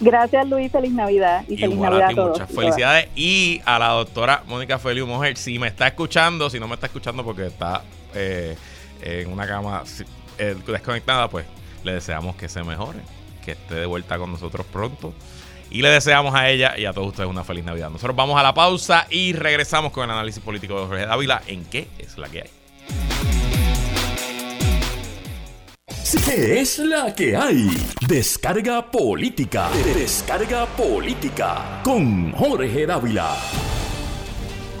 [0.00, 2.40] Gracias Luis, feliz Navidad y feliz Navidad a, todos.
[2.40, 6.66] Muchas felicidades y a la doctora Mónica Feliu Mujer, si me está escuchando, si no
[6.66, 7.82] me está escuchando porque está
[8.14, 8.56] eh,
[9.00, 9.84] en una cama
[10.38, 11.46] eh, desconectada, pues
[11.84, 13.00] le deseamos que se mejore,
[13.44, 15.14] que esté de vuelta con nosotros pronto.
[15.70, 17.88] Y le deseamos a ella y a todos ustedes una feliz Navidad.
[17.88, 21.64] Nosotros vamos a la pausa y regresamos con el análisis político de Jorge Dávila en
[21.64, 22.50] qué es la que hay.
[26.24, 27.68] ¿Qué es la que hay?
[28.06, 29.70] Descarga política.
[29.94, 33.36] Descarga política con Jorge Dávila.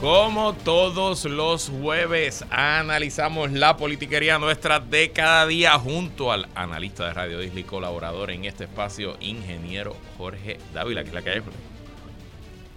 [0.02, 7.14] Como todos los jueves, analizamos la politiquería nuestra de cada día junto al analista de
[7.14, 11.42] Radio Disney, colaborador en este espacio, ingeniero Jorge Dávila, que es la que hay.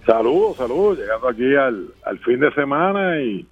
[0.06, 3.44] Saludos, saludos, llegando aquí al, fin de semana y,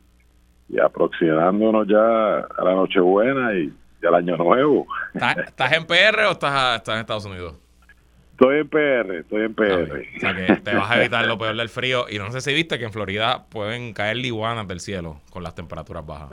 [0.81, 3.73] aproximándonos ya a la Nochebuena y,
[4.07, 4.87] al Año Nuevo.
[5.15, 7.64] ¿Estás, en PR o estás, estás en Estados Unidos?
[8.35, 10.07] Estoy en PR, estoy en PR.
[10.17, 12.07] O sea que te vas a evitar lo peor del frío.
[12.11, 15.55] Y no sé si viste que en Florida pueden caer liguanas del cielo con las
[15.55, 16.31] temperaturas bajas.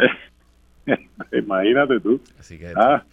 [1.32, 2.20] Imagínate tú.
[2.40, 3.04] Así que ah.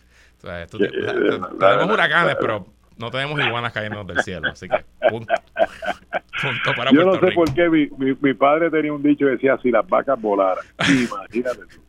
[0.40, 4.48] tenemos huracanes, pero no tenemos iguanas cayendo del cielo.
[4.48, 5.34] Así que punto.
[6.42, 7.90] punto para Yo no sé por qué mi,
[8.22, 10.64] mi, padre tenía un dicho que decía: si las vacas volaran.
[10.88, 11.87] Imagínate tú.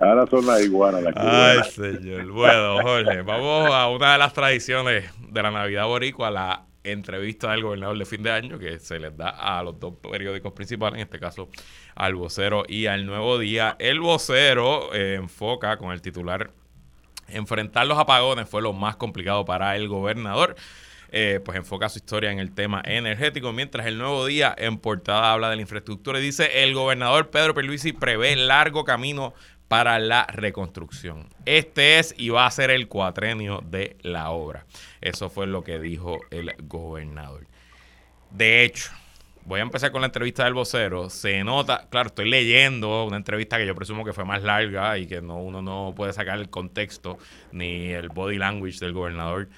[0.00, 2.26] Ahora son las iguanas las Ay, señor.
[2.32, 7.62] Bueno, Jorge, vamos a una de las tradiciones de la Navidad Boricua, la entrevista del
[7.62, 11.04] gobernador de fin de año que se les da a los dos periódicos principales, en
[11.04, 11.48] este caso
[11.94, 13.76] al vocero y al nuevo día.
[13.78, 16.50] El vocero eh, enfoca con el titular
[17.32, 20.56] Enfrentar los apagones fue lo más complicado para el gobernador.
[21.12, 25.32] Eh, pues enfoca su historia en el tema energético, mientras el nuevo día en portada
[25.32, 29.34] habla de la infraestructura y dice el gobernador Pedro Pierluisi prevé largo camino
[29.70, 31.28] para la reconstrucción.
[31.46, 34.66] Este es y va a ser el cuatrenio de la obra.
[35.00, 37.46] Eso fue lo que dijo el gobernador.
[38.32, 38.90] De hecho,
[39.44, 41.08] voy a empezar con la entrevista del vocero.
[41.08, 45.06] Se nota, claro, estoy leyendo una entrevista que yo presumo que fue más larga y
[45.06, 47.18] que no, uno no puede sacar el contexto
[47.52, 49.48] ni el body language del gobernador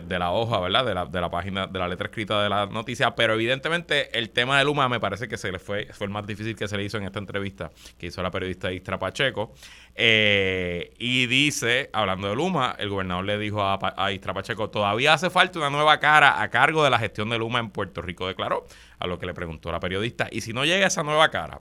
[0.00, 0.84] de, la hoja, ¿verdad?
[0.84, 4.30] De la, de la, página, de la letra escrita de la noticia, pero evidentemente el
[4.30, 6.76] tema de Luma me parece que se le fue, fue el más difícil que se
[6.76, 9.52] le hizo en esta entrevista que hizo la periodista Istra Pacheco.
[9.94, 15.14] Eh, y dice, hablando de Luma, el gobernador le dijo a, a Istra Pacheco, todavía
[15.14, 18.26] hace falta una nueva cara a cargo de la gestión de Luma en Puerto Rico,
[18.26, 18.66] declaró,
[18.98, 21.60] a lo que le preguntó la periodista, y si no llega esa nueva cara,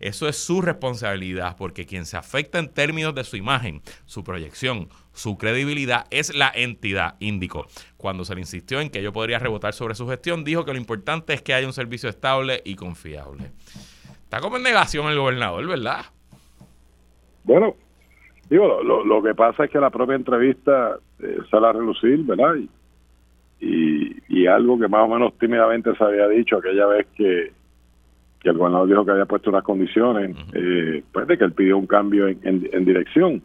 [0.00, 4.88] eso es su responsabilidad porque quien se afecta en términos de su imagen, su proyección,
[5.18, 7.66] su credibilidad es la entidad, indicó.
[7.96, 10.78] Cuando se le insistió en que yo podría rebotar sobre su gestión, dijo que lo
[10.78, 13.50] importante es que haya un servicio estable y confiable.
[14.22, 16.02] Está como en negación el gobernador, ¿verdad?
[17.42, 17.74] Bueno,
[18.48, 22.54] digo, lo, que pasa es que la propia entrevista eh, sale a relucir, ¿verdad?
[23.60, 27.52] Y, y, algo que más o menos tímidamente se había dicho aquella vez que,
[28.38, 31.76] que el gobernador dijo que había puesto unas condiciones, eh, pues de que él pidió
[31.76, 33.42] un cambio en, dirección.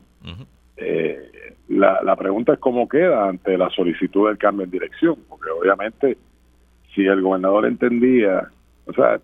[0.77, 1.31] eh,
[1.69, 6.17] la, la pregunta es cómo queda ante la solicitud del cambio en dirección, porque obviamente
[6.93, 8.49] si el gobernador entendía,
[8.86, 9.19] o sea,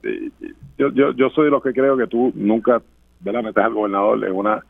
[0.78, 2.82] yo, yo, yo soy de los que creo que tú nunca
[3.23, 4.63] la metes al gobernador en una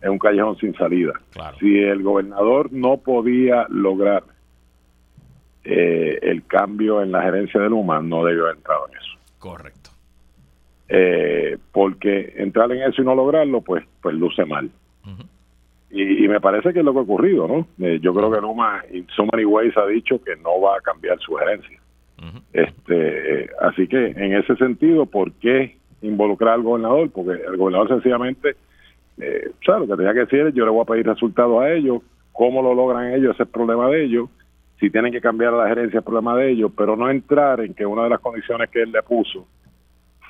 [0.00, 1.12] en un callejón sin salida.
[1.58, 4.22] Si el gobernador no podía lograr
[5.64, 9.18] eh, el cambio en la gerencia de Luma, no debió haber entrado en eso.
[9.38, 9.90] Correcto.
[10.88, 14.70] Eh, porque entrar en eso y no lograrlo, pues, pues luce mal.
[15.90, 17.66] Y, me parece que es lo que ha ocurrido, ¿no?
[17.84, 20.80] Eh, yo creo que Luma, in so many ways, ha dicho que no va a
[20.80, 21.80] cambiar su gerencia.
[22.52, 27.10] este Así que, en ese sentido, ¿por qué involucrar al gobernador?
[27.10, 28.56] Porque el gobernador sencillamente,
[29.18, 32.02] eh, lo que tenía que decir es, yo le voy a pedir resultados a ellos,
[32.32, 34.28] cómo lo logran ellos, ese es el problema de ellos,
[34.78, 37.74] si tienen que cambiar la gerencia, es el problema de ellos, pero no entrar en
[37.74, 39.46] que una de las condiciones que él le puso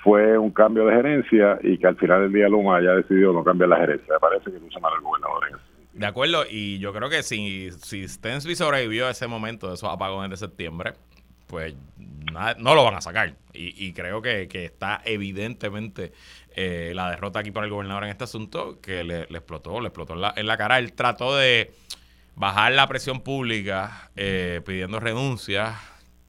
[0.09, 3.44] fue un cambio de gerencia y que al final del día Luma haya decidido no
[3.44, 4.14] cambiar la gerencia.
[4.14, 5.61] Me parece que luce mal el gobernador
[5.92, 9.90] De acuerdo, y yo creo que si, si Stensby sobrevivió a ese momento de esos
[9.92, 10.94] apagones de septiembre,
[11.47, 11.77] pues
[12.59, 13.35] no lo van a sacar.
[13.53, 16.12] Y, creo que, está evidentemente
[16.57, 20.14] eh, la derrota aquí para el gobernador en este asunto que le, explotó, le explotó
[20.14, 20.79] en la, en la, cara.
[20.79, 21.71] Él trató de
[22.35, 25.77] bajar la presión pública eh, pidiendo renuncias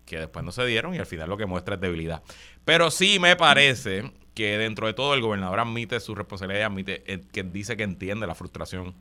[0.09, 2.23] que después no se dieron y al final lo que muestra es debilidad.
[2.65, 7.21] Pero sí me parece que dentro de todo el gobernador admite su responsabilidad admite eh,
[7.31, 8.95] que dice que entiende la frustración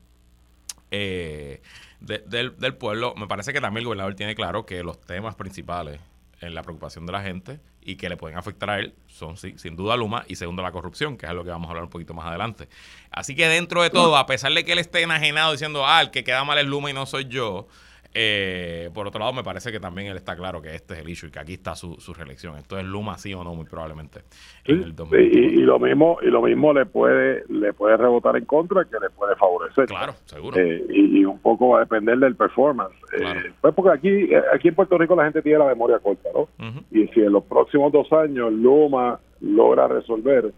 [0.91, 1.63] eh,
[2.01, 3.15] del, pueblo.
[3.17, 5.99] Me parece que también el gobernador tiene claro que los temas principales
[6.41, 9.77] en la preocupación de la gente y que le pueden afectar a él son sin
[9.77, 12.13] duda Luma y segundo la corrupción, que es lo que vamos a hablar un poquito
[12.13, 12.69] más adelante.
[13.11, 16.11] Así que dentro de todo, a pesar de que él esté enajenado diciendo, ah, el
[16.11, 17.67] que queda mal es Luma y no soy yo,
[18.15, 21.09] eh, por otro lado, me parece que también él está claro que este es el
[21.09, 22.57] issue y que aquí está su, su reelección.
[22.57, 24.21] Esto es Luma, sí o no, muy probablemente.
[24.65, 29.11] y, lo mismo y lo mismo le puede le puede rebotar en contra que le
[29.11, 29.87] puede favorecer.
[29.87, 30.57] Claro, seguro.
[30.59, 32.95] Eh, y, un poco va a depender del performance.
[33.21, 36.49] Eh, pues porque aquí aquí en Puerto Rico la gente tiene la memoria corta, ¿no?
[36.91, 40.53] Y si en los próximos dos años Luma logra resolver,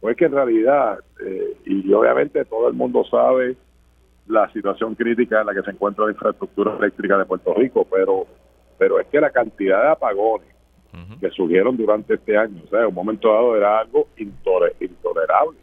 [0.00, 0.98] pues que en realidad,
[1.64, 3.56] y obviamente todo el mundo sabe
[4.30, 8.26] la situación crítica en la que se encuentra la infraestructura eléctrica de Puerto Rico, pero
[8.80, 10.48] pero es que la cantidad de apagones
[11.20, 15.58] que surgieron durante este año, o sea, en un momento dado era algo intolerable.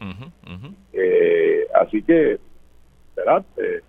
[0.92, 2.38] Eh, así que,
[3.16, 3.44] ¿verdad?
[3.56, 3.80] Eh,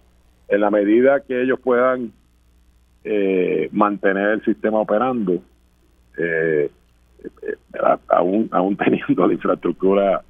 [0.47, 2.11] en la medida que ellos puedan
[3.03, 5.41] eh, mantener el sistema operando,
[8.07, 10.23] aún, aún teniendo la infraestructura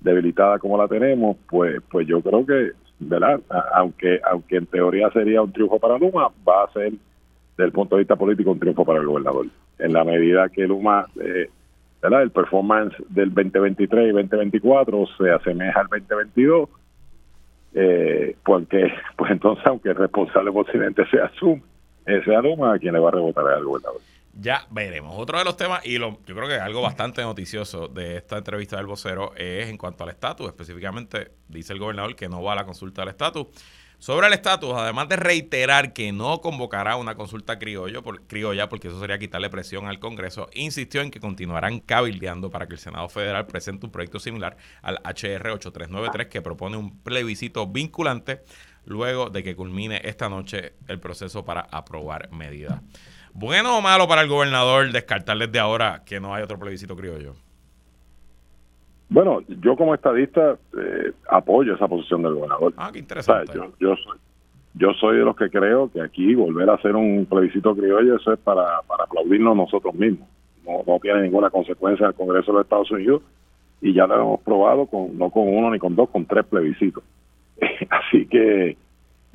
[0.00, 3.40] debilitada como la tenemos, pues, pues yo creo que ¿verdad?
[3.74, 7.96] Aunque, aunque en teoría sería un triunfo para Luma, va a ser desde el punto
[7.96, 9.46] de vista político, un triunfo para el gobernador.
[9.78, 11.48] En la medida que Luma, eh,
[12.02, 12.22] ¿verdad?
[12.22, 16.68] el performance del 2023 y 2024 se asemeja al 2022,
[17.74, 21.60] eh, porque pues entonces, aunque el responsable posiblemente sea Zoom,
[22.04, 24.00] sea Luma, a quien le va a rebotar al gobernador.
[24.38, 25.14] Ya veremos.
[25.16, 28.76] Otro de los temas, y lo, yo creo que algo bastante noticioso de esta entrevista
[28.76, 30.48] del vocero es en cuanto al estatus.
[30.48, 33.46] Específicamente, dice el gobernador que no va a la consulta del estatus.
[33.98, 38.88] Sobre el estatus, además de reiterar que no convocará una consulta criollo, por, criolla, porque
[38.88, 43.08] eso sería quitarle presión al Congreso, insistió en que continuarán cabildeando para que el Senado
[43.08, 48.42] Federal presente un proyecto similar al HR 8393 que propone un plebiscito vinculante
[48.84, 52.82] luego de que culmine esta noche el proceso para aprobar medidas.
[53.38, 57.34] ¿Bueno o malo para el gobernador descartar desde ahora que no hay otro plebiscito criollo?
[59.10, 62.72] Bueno, yo como estadista eh, apoyo esa posición del gobernador.
[62.78, 63.52] Ah, qué interesante.
[63.54, 64.18] yo, yo, soy,
[64.74, 68.32] yo soy de los que creo que aquí volver a hacer un plebiscito criollo eso
[68.32, 70.26] es para, para aplaudirnos nosotros mismos.
[70.64, 73.22] No, no tiene ninguna consecuencia en el Congreso de los Estados Unidos
[73.82, 77.04] y ya lo hemos probado con no con uno ni con dos, con tres plebiscitos.
[77.90, 78.78] Así que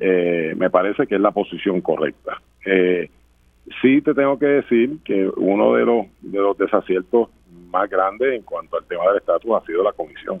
[0.00, 2.42] eh, me parece que es la posición correcta.
[2.66, 3.08] Eh,
[3.80, 7.28] Sí te tengo que decir que uno de los, de los desaciertos
[7.70, 10.40] más grandes en cuanto al tema del estatus ha sido la comisión.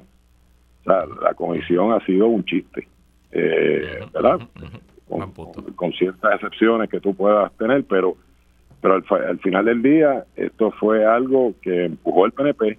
[0.80, 2.88] O sea, la comisión ha sido un chiste,
[3.30, 4.40] eh, ¿verdad?
[5.76, 8.16] Con, ciertas excepciones que tú puedas tener, pero
[8.80, 12.78] pero al, final del día esto fue algo que empujó el PNP,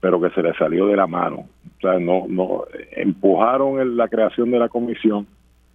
[0.00, 1.48] pero que se le salió de la mano.
[1.78, 5.26] O sea, no, no empujaron la creación de la comisión,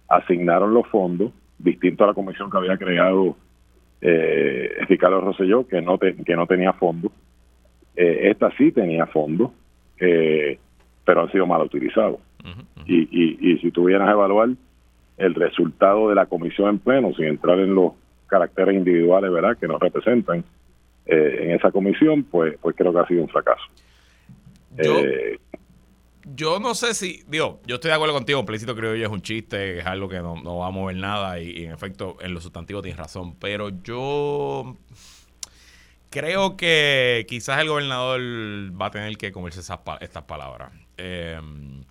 [0.08, 3.36] asignaron los fondos, distinto a la comisión que había creado
[4.04, 7.10] eh, Ricardo Rosselló, que no, que no tenía fondo.
[7.96, 9.54] Eh, esta sí tenía fondo,
[9.98, 10.58] eh,
[11.04, 12.20] pero han sido mal utilizados.
[12.84, 14.50] Y, y, y si tuvieras a evaluar
[15.16, 17.92] el resultado de la comisión en pleno, sin entrar en los
[18.26, 20.44] caracteres individuales verdad que nos representan
[21.06, 23.64] eh, en esa comisión, pues, pues creo que ha sido un fracaso.
[24.76, 25.38] Eh,
[26.24, 29.22] yo no sé si, digo, yo estoy de acuerdo contigo, plebiscito creo yo es un
[29.22, 32.82] chiste, es algo que no, va a mover nada y, en efecto en lo sustantivo
[32.82, 34.76] tienes razón, pero yo
[36.10, 38.20] creo que quizás el gobernador
[38.80, 40.72] va a tener que comerse esas, estas palabras.
[40.96, 41.84] Em,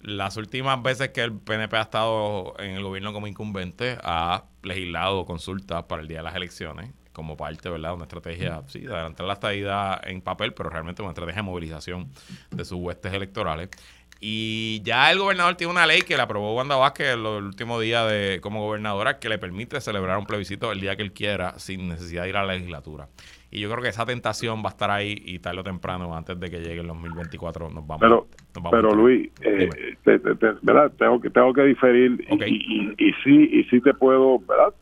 [0.00, 5.24] las últimas veces que el PNP ha estado en el gobierno como incumbente, ha legislado
[5.26, 7.94] consultas para el día de las elecciones como parte, ¿verdad?
[7.94, 12.06] Una estrategia, sí, de adelantar la estadía en papel, pero realmente una estrategia de movilización
[12.52, 13.70] de sus huestes electorales.
[14.20, 18.04] Y ya el gobernador tiene una ley que le aprobó Wanda Vázquez el, último día
[18.04, 21.88] de, como gobernadora que le permite celebrar un plebiscito el día que él quiera sin
[21.88, 23.08] necesidad de ir a la legislatura.
[23.50, 26.38] Y yo creo que esa tentación va a estar ahí y tarde o temprano, antes
[26.38, 29.68] de que llegue el 2024, nos vamos, pero, Pero Luis, eh,
[30.62, 30.92] ¿verdad?
[30.96, 34.72] Tengo que, tengo que diferir y, y, y, sí, y sí te puedo, ¿verdad?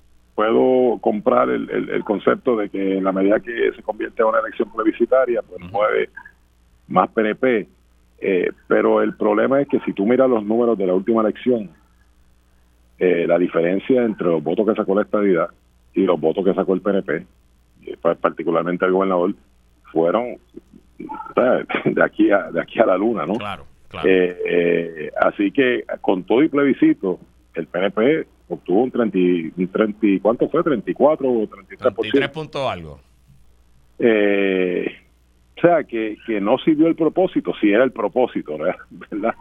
[1.06, 4.68] Comprar el, el, concepto de que en la medida que se convierte en una elección
[4.72, 6.10] plebiscitaria, pues mueve
[6.88, 7.68] más PNP.
[8.18, 11.70] Eh, pero el problema es que si tú miras los números de la última elección,
[12.98, 15.48] eh, la diferencia entre los votos que sacó la estadidad
[15.94, 17.24] y los votos que sacó el PNP,
[18.20, 19.32] particularmente el gobernador,
[19.92, 20.38] fueron
[21.84, 23.34] de aquí a de aquí a la luna, ¿no?
[23.34, 24.08] Claro, claro.
[24.08, 27.20] Eh, así que con todo y plebiscito,
[27.54, 29.18] el PNP obtuvo un 30,
[29.56, 30.62] un 30 ¿cuánto fue?
[30.62, 31.94] 34 o 33%.
[31.94, 33.00] 33 puntos algo.
[33.98, 34.86] Eh,
[35.56, 38.56] o sea, que, que no sirvió el propósito, si era el propósito,
[38.90, 39.34] ¿verdad?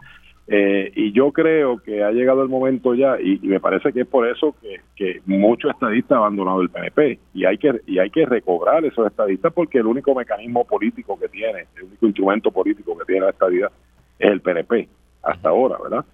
[0.48, 4.06] Eh, y yo creo que ha llegado el momento ya, y, me parece que es
[4.06, 8.10] por eso que, que muchos estadistas han abandonado el PNP, y hay que y hay
[8.10, 12.96] que recobrar esos estadistas porque el único mecanismo político que tiene, el único instrumento político
[12.96, 13.72] que tiene la estadidad
[14.18, 14.88] es el PNP
[15.26, 16.04] hasta ahora, ¿verdad?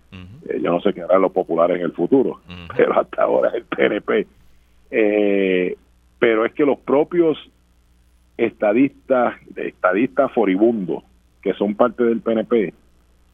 [0.49, 2.41] Eh, yo no sé qué harán los populares en el futuro,
[2.77, 4.27] pero hasta ahora es el PNP.
[4.91, 5.77] Eh,
[6.19, 7.39] pero es que los propios
[8.37, 11.05] estadistas, estadistas foribundos,
[11.43, 12.73] que son parte del PNP,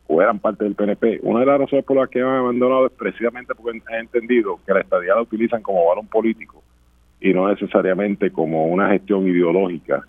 [0.08, 2.92] o eran parte del PNP, una de las razones por las que han abandonado es
[2.92, 6.62] precisamente porque han entendido que la estadía la utilizan como balón político
[7.20, 10.06] y no necesariamente como una gestión ideológica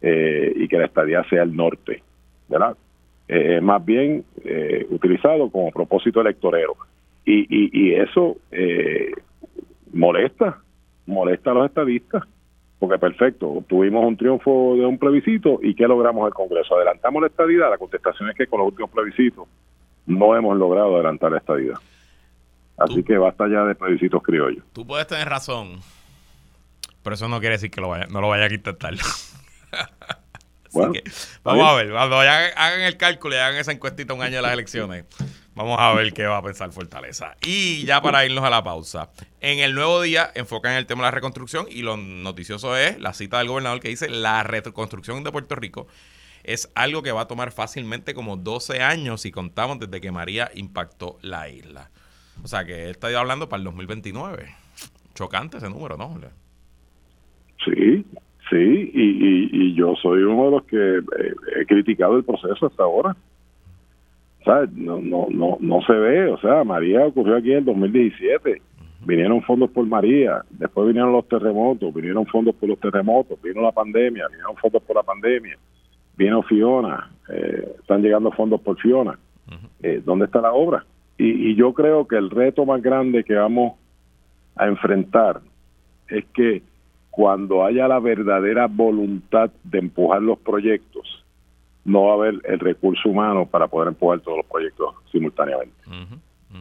[0.00, 2.02] eh, y que la estadía sea el norte,
[2.48, 2.76] ¿verdad?
[3.28, 6.76] Eh, más bien eh, utilizado como propósito electorero.
[7.24, 9.12] Y, y, eso eh,
[9.92, 10.58] molesta,
[11.06, 12.24] molesta a los estadistas,
[12.80, 16.74] porque perfecto, obtuvimos un triunfo de un plebiscito y ¿qué logramos el Congreso?
[16.74, 17.70] ¿Adelantamos la estadidad?
[17.70, 19.46] La contestación es que con los últimos plebiscitos
[20.06, 21.78] no hemos logrado adelantar la estadidad.
[22.76, 24.64] Así que basta ya de plebiscitos criollos.
[24.72, 25.78] Tú puedes tener razón,
[27.04, 28.48] pero eso no quiere decir que lo vaya, no lo vaya a
[30.74, 31.12] intentar.
[31.42, 34.52] vamos a ver, cuando hagan, el cálculo y hagan esa encuestita un año de las
[34.52, 35.04] elecciones,
[35.54, 37.36] Vamos a ver qué va a pensar Fortaleza.
[37.44, 39.10] Y ya para irnos a la pausa.
[39.42, 42.98] En el nuevo día enfocan en el tema de la reconstrucción y lo noticioso es
[42.98, 45.88] la cita del gobernador que dice la reconstrucción de Puerto Rico
[46.44, 50.50] es algo que va a tomar fácilmente como 12 años si contamos desde que María
[50.54, 51.90] impactó la isla.
[52.42, 54.54] O sea que él está hablando para el 2029.
[55.14, 56.18] Chocante ese número, ¿no?
[57.64, 58.04] Sí,
[58.52, 63.16] sí, y, yo soy uno de los que eh, he criticado el proceso hasta ahora.
[64.74, 68.60] No, no, no, no se ve, o sea, María ocurrió aquí en el 2017,
[69.06, 73.70] vinieron fondos por María, después vinieron los terremotos, vinieron fondos por los terremotos, vino la
[73.70, 75.56] pandemia, vinieron fondos por la pandemia,
[76.16, 79.18] vino Fiona, eh, están llegando fondos por Fiona.
[79.82, 80.84] Eh, ¿Dónde está la obra?
[81.18, 83.74] Y, y yo creo que el reto más grande que vamos
[84.56, 85.40] a enfrentar
[86.08, 86.62] es que
[87.12, 91.22] cuando haya la verdadera voluntad de empujar los proyectos,
[91.84, 95.76] no va a haber el recurso humano para poder empujar todos los proyectos simultáneamente.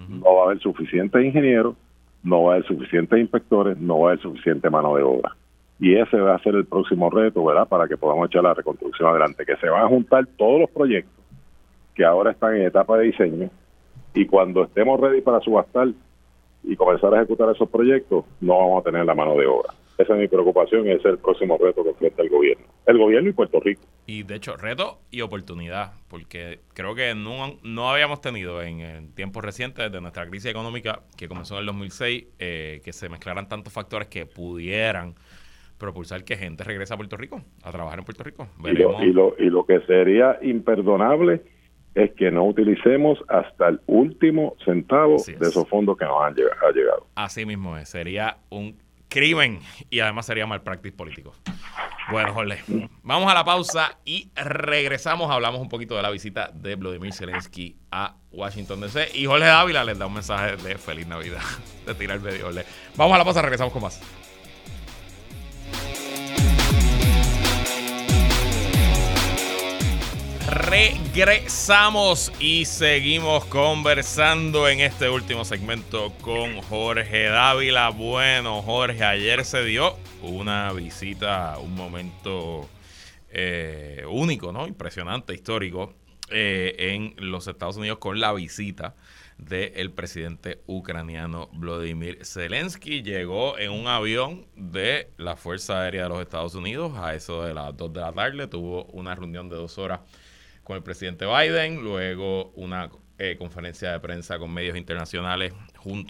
[0.09, 1.75] No va a haber suficientes ingenieros,
[2.21, 5.37] no va a haber suficientes inspectores, no va a haber suficiente mano de obra.
[5.79, 7.69] Y ese va a ser el próximo reto, ¿verdad?
[7.69, 11.23] Para que podamos echar la reconstrucción adelante, que se van a juntar todos los proyectos
[11.95, 13.49] que ahora están en etapa de diseño
[14.13, 15.87] y cuando estemos ready para subastar
[16.63, 19.73] y comenzar a ejecutar esos proyectos, no vamos a tener la mano de obra.
[19.97, 22.65] Esa es mi preocupación y ese es el próximo reto que enfrenta el gobierno.
[22.85, 23.83] El gobierno y Puerto Rico.
[24.07, 29.43] Y de hecho, reto y oportunidad, porque creo que no, no habíamos tenido en, tiempos
[29.43, 33.71] recientes desde nuestra crisis económica, que comenzó en el 2006, eh, que se mezclaran tantos
[33.71, 35.13] factores que pudieran
[35.77, 38.47] propulsar que gente regrese a Puerto Rico, a trabajar en Puerto Rico.
[38.63, 41.41] Y lo, y lo, y lo que sería imperdonable
[41.95, 47.07] es que no utilicemos hasta el último centavo de esos fondos que nos han llegado,
[47.15, 48.77] Así mismo es, sería un
[49.11, 49.59] crimen
[49.89, 51.35] y además sería mal práctico político.
[52.09, 52.63] Bueno, Jorge,
[53.03, 55.29] vamos a la pausa y regresamos.
[55.29, 59.11] Hablamos un poquito de la visita de Vladimir Zelensky a Washington DC.
[59.13, 61.41] Y Jorge Dávila les da un mensaje de feliz Navidad,
[61.85, 62.49] de tirar el medio.
[62.95, 64.01] Vamos a la pausa, regresamos con más.
[70.51, 77.87] Regresamos y seguimos conversando en este último segmento con Jorge Dávila.
[77.89, 82.67] Bueno, Jorge, ayer se dio una visita, un momento
[83.29, 84.67] eh, único, ¿no?
[84.67, 85.93] Impresionante, histórico,
[86.29, 88.93] eh, en los Estados Unidos con la visita
[89.37, 93.03] del presidente ucraniano Vladimir Zelensky.
[93.03, 97.53] Llegó en un avión de la Fuerza Aérea de los Estados Unidos a eso de
[97.53, 98.47] las 2 de la tarde.
[98.47, 100.01] Tuvo una reunión de dos horas
[100.71, 105.53] con el presidente Biden, luego una eh, conferencia de prensa con medios internacionales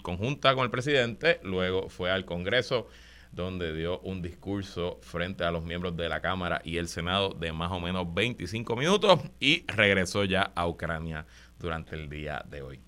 [0.04, 2.86] conjunta con el presidente, luego fue al Congreso
[3.32, 7.52] donde dio un discurso frente a los miembros de la Cámara y el Senado de
[7.52, 11.26] más o menos 25 minutos y regresó ya a Ucrania
[11.58, 12.80] durante el día de hoy.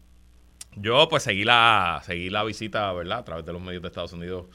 [0.76, 3.18] Yo pues seguí la, seguí la visita, ¿verdad?
[3.18, 4.46] A través de los medios de Estados Unidos.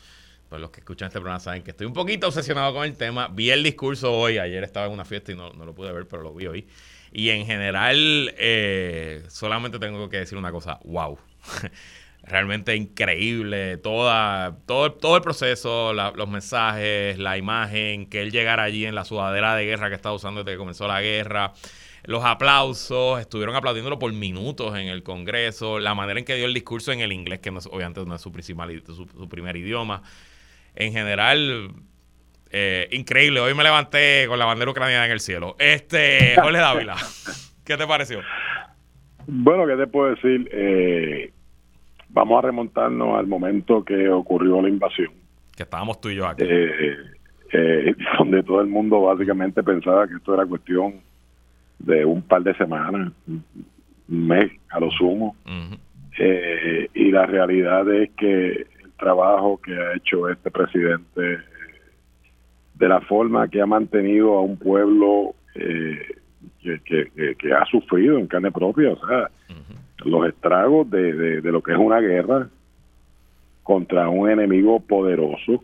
[0.50, 3.28] Pues los que escuchan este programa saben que estoy un poquito obsesionado con el tema.
[3.28, 6.08] Vi el discurso hoy, ayer estaba en una fiesta y no, no lo pude ver,
[6.08, 6.68] pero lo vi hoy.
[7.12, 11.18] Y en general, eh, solamente tengo que decir una cosa, wow.
[12.24, 18.86] Realmente increíble toda, todo, todo el proceso, los mensajes, la imagen, que él llegara allí
[18.86, 21.54] en la sudadera de guerra que estaba usando desde que comenzó la guerra,
[22.04, 26.54] los aplausos, estuvieron aplaudiéndolo por minutos en el Congreso, la manera en que dio el
[26.54, 30.04] discurso en el inglés, que no obviamente no es su, principal, su primer idioma.
[30.76, 31.72] En general,
[32.52, 35.56] eh, increíble, hoy me levanté con la bandera ucraniana en el cielo.
[35.60, 36.96] Este, Jorge Dávila,
[37.64, 38.22] ¿qué te pareció?
[39.28, 40.50] Bueno, ¿qué te puedo decir?
[40.52, 41.32] Eh,
[42.10, 45.12] vamos a remontarnos al momento que ocurrió la invasión.
[45.56, 46.44] Que estábamos tú y yo aquí.
[46.48, 46.98] Eh,
[48.18, 50.96] donde todo el mundo básicamente pensaba que esto era cuestión
[51.78, 53.44] de un par de semanas, un
[54.08, 55.36] mes a lo sumo.
[56.18, 61.40] y la realidad es que el trabajo que ha hecho este presidente
[62.80, 66.00] de la forma que ha mantenido a un pueblo eh,
[66.62, 69.30] que, ha sufrido en carne propia, o sea,
[70.06, 72.50] los estragos de, lo que es una guerra
[73.64, 75.64] contra un enemigo poderoso.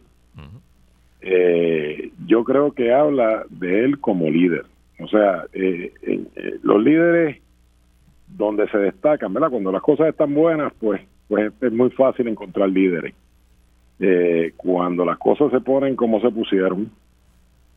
[1.22, 4.66] eh, yo creo que habla de él como líder.
[5.00, 7.42] O sea, eh, eh, los líderes
[8.28, 9.50] donde se destacan, ¿verdad?
[9.50, 13.14] Cuando las cosas están buenas, pues, pues es muy fácil encontrar líderes.
[14.58, 16.92] cuando las cosas se ponen como se pusieron,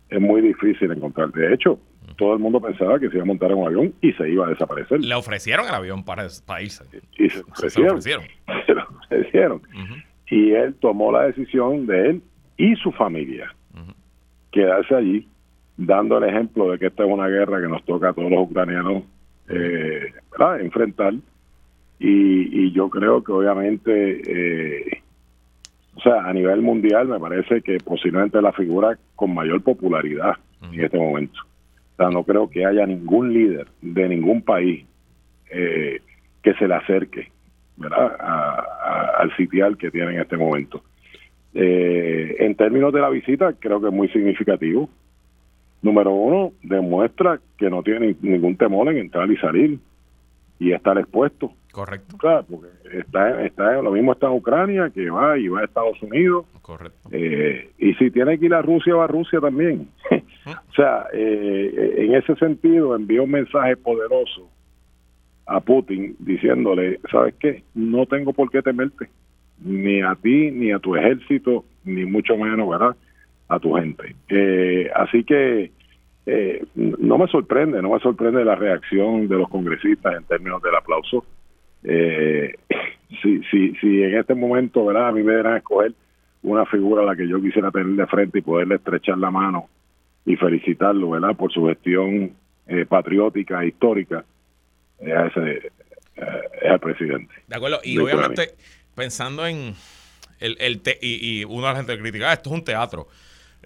[0.08, 1.30] es muy difícil encontrar.
[1.32, 1.78] De hecho,
[2.16, 4.46] todo el mundo pensaba que se iba a montar en un avión y se iba
[4.46, 5.00] a desaparecer.
[5.00, 6.24] Le ofrecieron el avión para,
[6.60, 6.84] irse.
[7.16, 8.00] Y se, ofrecieron.
[8.00, 9.62] Se lo ofrecieron.
[10.30, 12.22] Y él tomó la decisión de él
[12.58, 13.50] y su familia
[14.50, 15.28] quedarse allí,
[15.76, 18.40] dando el ejemplo de que esta es una guerra que nos toca a todos los
[18.40, 19.04] ucranianos
[19.48, 20.12] eh,
[20.60, 21.14] enfrentar.
[21.98, 25.02] y, yo creo que obviamente, eh,
[25.98, 30.36] o sea, a nivel mundial me parece que posiblemente la figura con mayor popularidad
[30.72, 31.40] en este momento.
[31.40, 34.86] O sea, no creo que haya ningún líder de ningún país
[35.50, 36.00] eh,
[36.40, 37.32] que se le acerque
[37.76, 38.16] ¿verdad?
[39.18, 40.84] al sitial que tiene en este momento.
[41.52, 44.88] Eh, en términos de la visita, creo que es muy significativo.
[45.82, 49.80] Número uno, demuestra que no tiene ningún temor en entrar y salir
[50.60, 51.50] y estar expuesto.
[51.78, 52.16] Correcto.
[52.16, 56.02] Claro, porque está, está, lo mismo está en Ucrania, que va y va a Estados
[56.02, 56.44] Unidos.
[56.60, 57.08] Correcto.
[57.12, 59.86] Eh, y si tiene que ir a Rusia, va a Rusia también.
[60.10, 64.50] o sea, eh, en ese sentido, envió un mensaje poderoso
[65.46, 67.62] a Putin diciéndole, ¿sabes qué?
[67.76, 69.08] No tengo por qué temerte,
[69.64, 72.96] ni a ti, ni a tu ejército, ni mucho menos, ¿verdad?
[73.46, 74.16] A tu gente.
[74.30, 75.70] Eh, así que
[76.26, 80.74] eh, no me sorprende, no me sorprende la reacción de los congresistas en términos del
[80.74, 81.24] aplauso.
[81.84, 82.54] Eh,
[83.22, 85.08] si, si, si en este momento, ¿verdad?
[85.08, 85.92] A mí me dieran a escoger
[86.42, 89.68] una figura a la que yo quisiera tener de frente y poderle estrechar la mano
[90.24, 91.36] y felicitarlo, ¿verdad?
[91.36, 92.32] Por su gestión
[92.66, 94.24] eh, patriótica e histórica
[95.00, 95.70] es ese
[96.16, 97.34] es el presidente.
[97.46, 98.54] De acuerdo, y obviamente
[98.94, 99.74] pensando en
[100.40, 103.06] el, el y, y una de las gente critica, ah, esto es un teatro.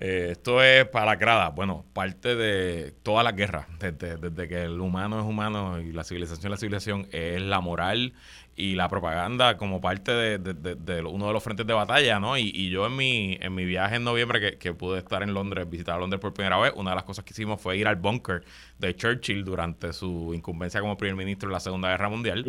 [0.04, 1.50] Eh, esto es para la grada.
[1.50, 6.02] Bueno, parte de todas las guerras, desde, desde, que el humano es humano y la
[6.02, 8.12] civilización es la civilización, es la moral
[8.56, 12.36] y la propaganda como parte de, uno de los frentes de batalla, ¿no?
[12.36, 16.00] Y, yo en mi, en mi viaje en noviembre, que, pude estar en Londres, visitar
[16.00, 18.42] Londres por primera vez, una de las cosas que hicimos fue ir al búnker
[18.80, 22.44] de Churchill durante su incumbencia como primer ministro en la Segunda Guerra Mundial.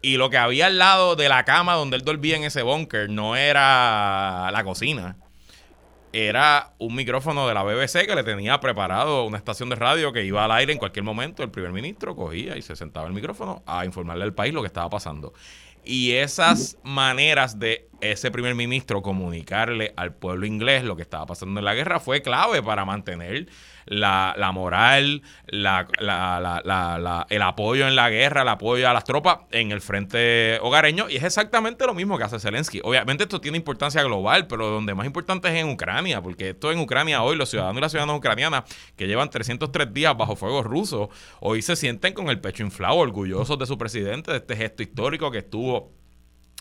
[0.00, 3.10] Y lo que había al lado de la cama donde él dormía en ese búnker
[3.10, 5.16] no era la cocina,
[6.14, 10.24] era un micrófono de la BBC que le tenía preparado una estación de radio que
[10.24, 11.42] iba al aire en cualquier momento.
[11.42, 14.68] El primer ministro cogía y se sentaba el micrófono a informarle al país lo que
[14.68, 15.34] estaba pasando.
[15.84, 21.60] Y esas maneras de ese primer ministro comunicarle al pueblo inglés lo que estaba pasando
[21.60, 23.48] en la guerra fue clave para mantener
[23.86, 29.40] la, la moral, la, la, el apoyo en la guerra, el apoyo a las tropas
[29.50, 31.08] en el frente hogareño.
[31.10, 32.80] Y es exactamente lo mismo que hace Zelensky.
[32.82, 36.78] Obviamente esto tiene importancia global, pero donde más importante es en Ucrania, porque esto en
[36.78, 38.64] Ucrania hoy, los ciudadanos y las ciudadanas ucranianas
[38.96, 43.58] que llevan 303 días bajo fuego ruso, hoy se sienten con el pecho inflado, orgullosos
[43.58, 46.03] de su presidente, de este gesto histórico que estuvo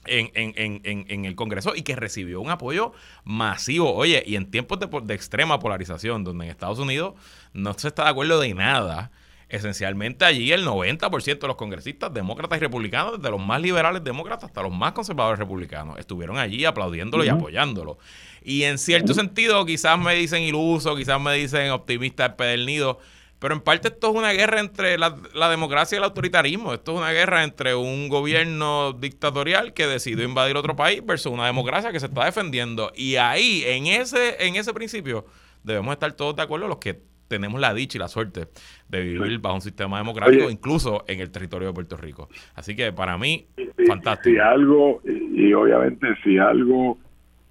[0.06, 2.94] en, en, en, en, el Congreso y que recibió un apoyo
[3.24, 3.94] masivo.
[3.94, 7.14] Oye, y en tiempos de, de, extrema polarización, donde en Estados Unidos
[7.54, 9.12] no se está de acuerdo de nada,
[9.50, 14.46] esencialmente allí el 90% de los congresistas, demócratas y republicanos, desde los más liberales demócratas
[14.46, 18.00] hasta los más conservadores republicanos, estuvieron allí aplaudiéndolo y apoyándolo.
[18.44, 23.00] Y en cierto sentido, quizás me dicen iluso, quizás me dicen optimista empedernido,
[23.44, 26.74] pero en parte esto es una guerra entre la, democracia y el autoritarismo.
[26.74, 31.46] Esto es una guerra entre un gobierno dictatorial que decidió invadir otro país versus una
[31.46, 32.94] democracia que se está defendiendo.
[32.96, 35.26] Y ahí, en ese, en ese principio,
[35.62, 38.48] debemos estar todos de acuerdo los que tenemos la dicha y la suerte
[38.88, 42.30] de vivir bajo un sistema democrático, incluso en el territorio de Puerto Rico.
[42.56, 43.48] Así que para mí,
[43.86, 44.36] fantástico.
[44.36, 46.98] Si algo, y, obviamente si algo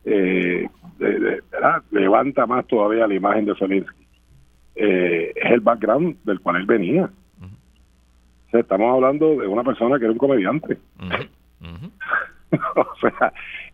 [0.07, 0.67] eh,
[1.91, 4.02] levanta más todavía la imagen de Zelensky,
[4.75, 7.11] eh, es el background del cual él venía.
[8.53, 10.79] estamos hablando de una persona que era un comediante.
[12.77, 13.33] o sea,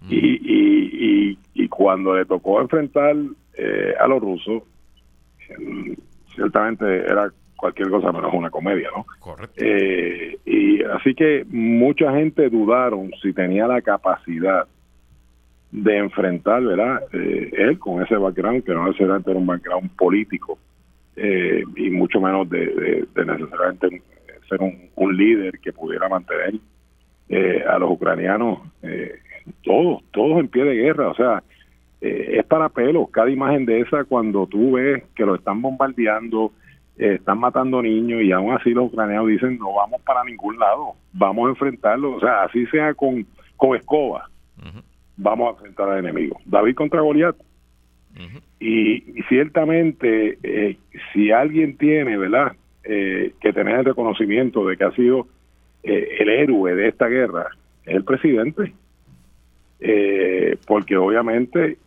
[0.08, 3.14] y, y, cuando le tocó enfrentar
[3.54, 4.62] eh, a los rusos,
[6.34, 9.06] ciertamente era cualquier cosa menos una comedia, ¿no?
[9.18, 9.54] Correcto.
[9.58, 14.66] Eh, y así que mucha gente dudaron si tenía la capacidad
[15.70, 17.02] de enfrentar, ¿verdad?
[17.12, 20.58] él con ese background, que no necesariamente era un background político,
[21.20, 24.02] eh, y mucho menos de, necesariamente
[24.48, 26.54] ser un, líder que pudiera mantener
[27.28, 29.18] eh, a los ucranianos eh,
[29.64, 31.42] todos, todos en pie de guerra, o sea,
[32.00, 36.52] es para pelos cada imagen de esa cuando tú ves que lo están bombardeando,
[36.96, 41.48] están matando niños y aún así los ucranianos dicen no vamos para ningún lado, vamos
[41.48, 44.30] a enfrentarlo, o sea, así sea con, con escoba,
[45.16, 46.38] vamos a enfrentar al enemigo.
[46.44, 47.34] David contra Goliat,
[48.60, 50.76] y, ciertamente, eh,
[51.12, 52.52] si alguien tiene, ¿verdad?,
[52.84, 55.26] eh, que tener el reconocimiento de que ha sido
[55.82, 57.48] eh, el héroe de esta guerra,
[57.84, 58.72] es el presidente.
[60.66, 61.78] porque obviamente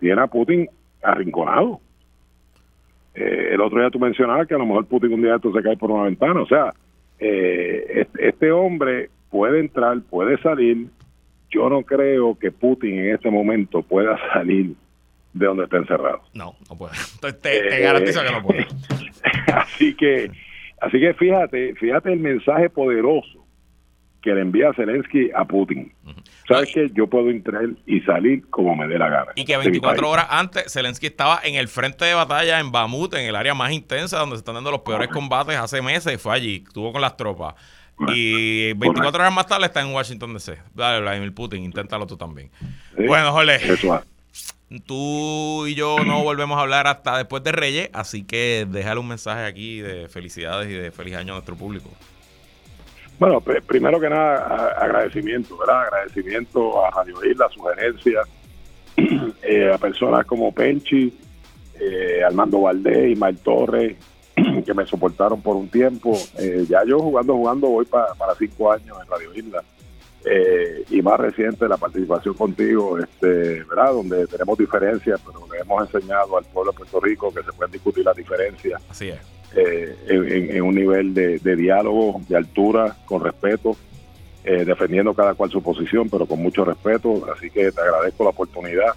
[0.00, 0.68] tiene a Putin
[1.02, 1.80] arrinconado.
[3.14, 5.76] el otro día tú mencionabas que a lo mejor Putin un día esto se cae
[5.76, 6.42] por una ventana.
[6.42, 6.74] O sea,
[7.18, 10.88] este hombre puede entrar, puede salir.
[11.50, 14.74] Yo no creo que Putin en este momento pueda salir
[15.32, 16.22] de donde está encerrado.
[16.34, 16.94] No, no puede.
[17.14, 18.66] Entonces te, eh, garantizo que no puede.
[19.54, 20.30] así que,
[20.80, 23.42] así que fíjate, fíjate el mensaje poderoso
[24.22, 25.92] que le envía Zelensky a Putin.
[26.46, 26.90] ¿Sabes qué?
[26.94, 29.32] Yo puedo entrar y salir como me dé la gana.
[29.34, 33.26] Y que 24 horas antes Zelensky estaba en el frente de batalla en Bamut, en
[33.26, 36.22] el área más intensa donde se están dando los peores combates hace meses.
[36.22, 37.54] Fue allí, estuvo con las tropas.
[38.08, 40.56] Y 24 horas más tarde está en Washington DC.
[40.74, 42.50] Dale, Vladimir Putin, inténtalo tú también.
[42.96, 43.58] Bueno, Jorge.
[44.80, 49.08] Tú y yo no volvemos a hablar hasta después de Reyes, así que déjale un
[49.08, 51.90] mensaje aquí de felicidades y de feliz año a nuestro público.
[53.18, 55.82] Bueno, primero que nada, agradecimiento, ¿verdad?
[55.82, 58.26] Agradecimiento a Radio Isla, sugerencias,
[59.42, 61.12] eh, a personas como Penchi,
[61.78, 63.96] eh, Armando Valdés, Mal Torres,
[64.66, 66.18] que me soportaron por un tiempo.
[66.38, 69.62] Eh, ya yo jugando, jugando, voy para cinco años en Radio Isla.
[70.24, 73.92] Eh, y más reciente la participación contigo, este, ¿verdad?
[73.92, 77.72] Donde tenemos diferencias, pero le hemos enseñado al pueblo de Puerto Rico que se pueden
[77.72, 78.80] discutir las diferencias.
[78.88, 79.18] Así es
[79.54, 83.76] eh, en, un nivel de, diálogo, de altura, con respeto,
[84.44, 87.26] eh, defendiendo cada cual su posición, pero con mucho respeto.
[87.34, 88.94] Así que te agradezco la oportunidad.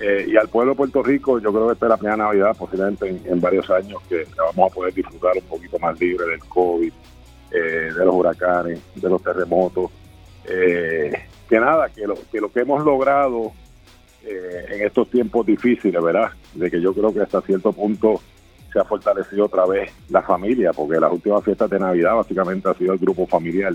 [0.00, 2.56] Eh, y al pueblo de Puerto Rico, yo creo que esta es la primera Navidad,
[2.56, 6.92] posiblemente en, varios años, que vamos a poder disfrutar un poquito más libre del COVID,
[7.50, 9.90] de los huracanes, de los terremotos.
[10.48, 13.52] Que nada, que lo, que lo que hemos logrado
[14.24, 16.30] en estos tiempos difíciles, ¿verdad?
[16.54, 18.20] De que yo creo que hasta cierto punto
[18.72, 22.74] se ha fortalecido otra vez la familia, porque las últimas fiestas de Navidad básicamente ha
[22.74, 23.72] sido el grupo familiar.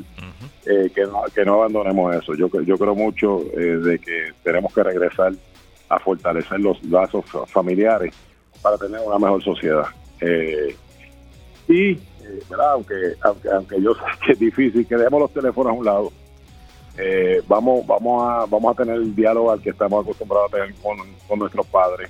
[0.65, 2.35] Eh, que, no, que no abandonemos eso.
[2.35, 5.33] Yo, yo creo mucho eh, de que tenemos que regresar
[5.89, 8.15] a fortalecer los lazos familiares
[8.61, 9.85] para tener una mejor sociedad.
[10.21, 10.75] Eh,
[11.67, 11.97] y,
[12.57, 16.11] Aunque, aunque, aunque yo sé que es difícil, que dejemos los teléfonos a un lado.
[17.47, 20.97] Vamos, vamos, a, vamos a tener el diálogo al que estamos acostumbrados a tener con,
[21.39, 22.09] nuestros padres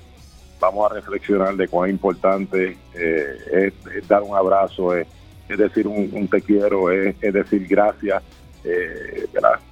[0.60, 5.06] vamos a reflexionar de cuán importante eh, es, dar un abrazo, es,
[5.48, 8.22] decir un, te quiero, es, decir gracias.
[8.64, 9.26] Eh,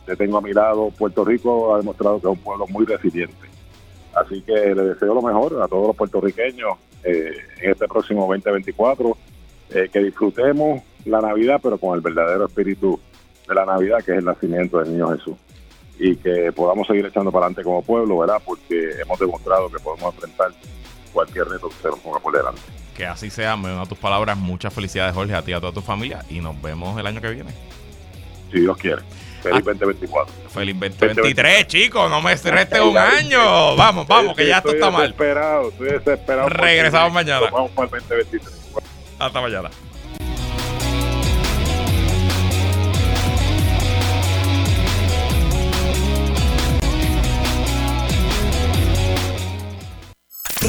[0.05, 0.91] te tengo a mi lado.
[0.91, 3.49] Puerto Rico ha demostrado que es un pueblo muy resiliente.
[4.15, 9.17] Así que le deseo lo mejor a todos los puertorriqueños eh, en este próximo 2024.
[9.75, 13.01] Eh, que disfrutemos la Navidad, pero con el verdadero espíritu
[13.53, 15.37] de la Navidad, que es el nacimiento del niño Jesús.
[15.99, 18.39] Y que podamos seguir echando para adelante como pueblo, ¿verdad?
[18.45, 20.51] Porque hemos demostrado que podemos enfrentar
[21.13, 22.61] cualquier reto que se nos ponga por delante.
[22.97, 25.73] Que así sea, me a tus palabras, muchas felicidades Jorge, a ti y a toda
[25.73, 27.51] tu familia y nos vemos el año que viene.
[28.51, 29.03] Si Dios quiere.
[29.43, 30.33] Feliz 2024.
[30.33, 32.09] Ah, feliz 2023, chicos.
[32.11, 33.77] No me reste un año.
[33.77, 35.03] Vamos, vamos, que ya esto está mal.
[35.03, 36.49] Desesperado, estoy desesperado.
[36.49, 37.51] Regresamos mañana.
[37.51, 38.63] Vamos para el 2023.
[39.19, 39.71] Hasta mañana.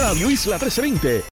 [0.04, 1.32] Radio Isla 1320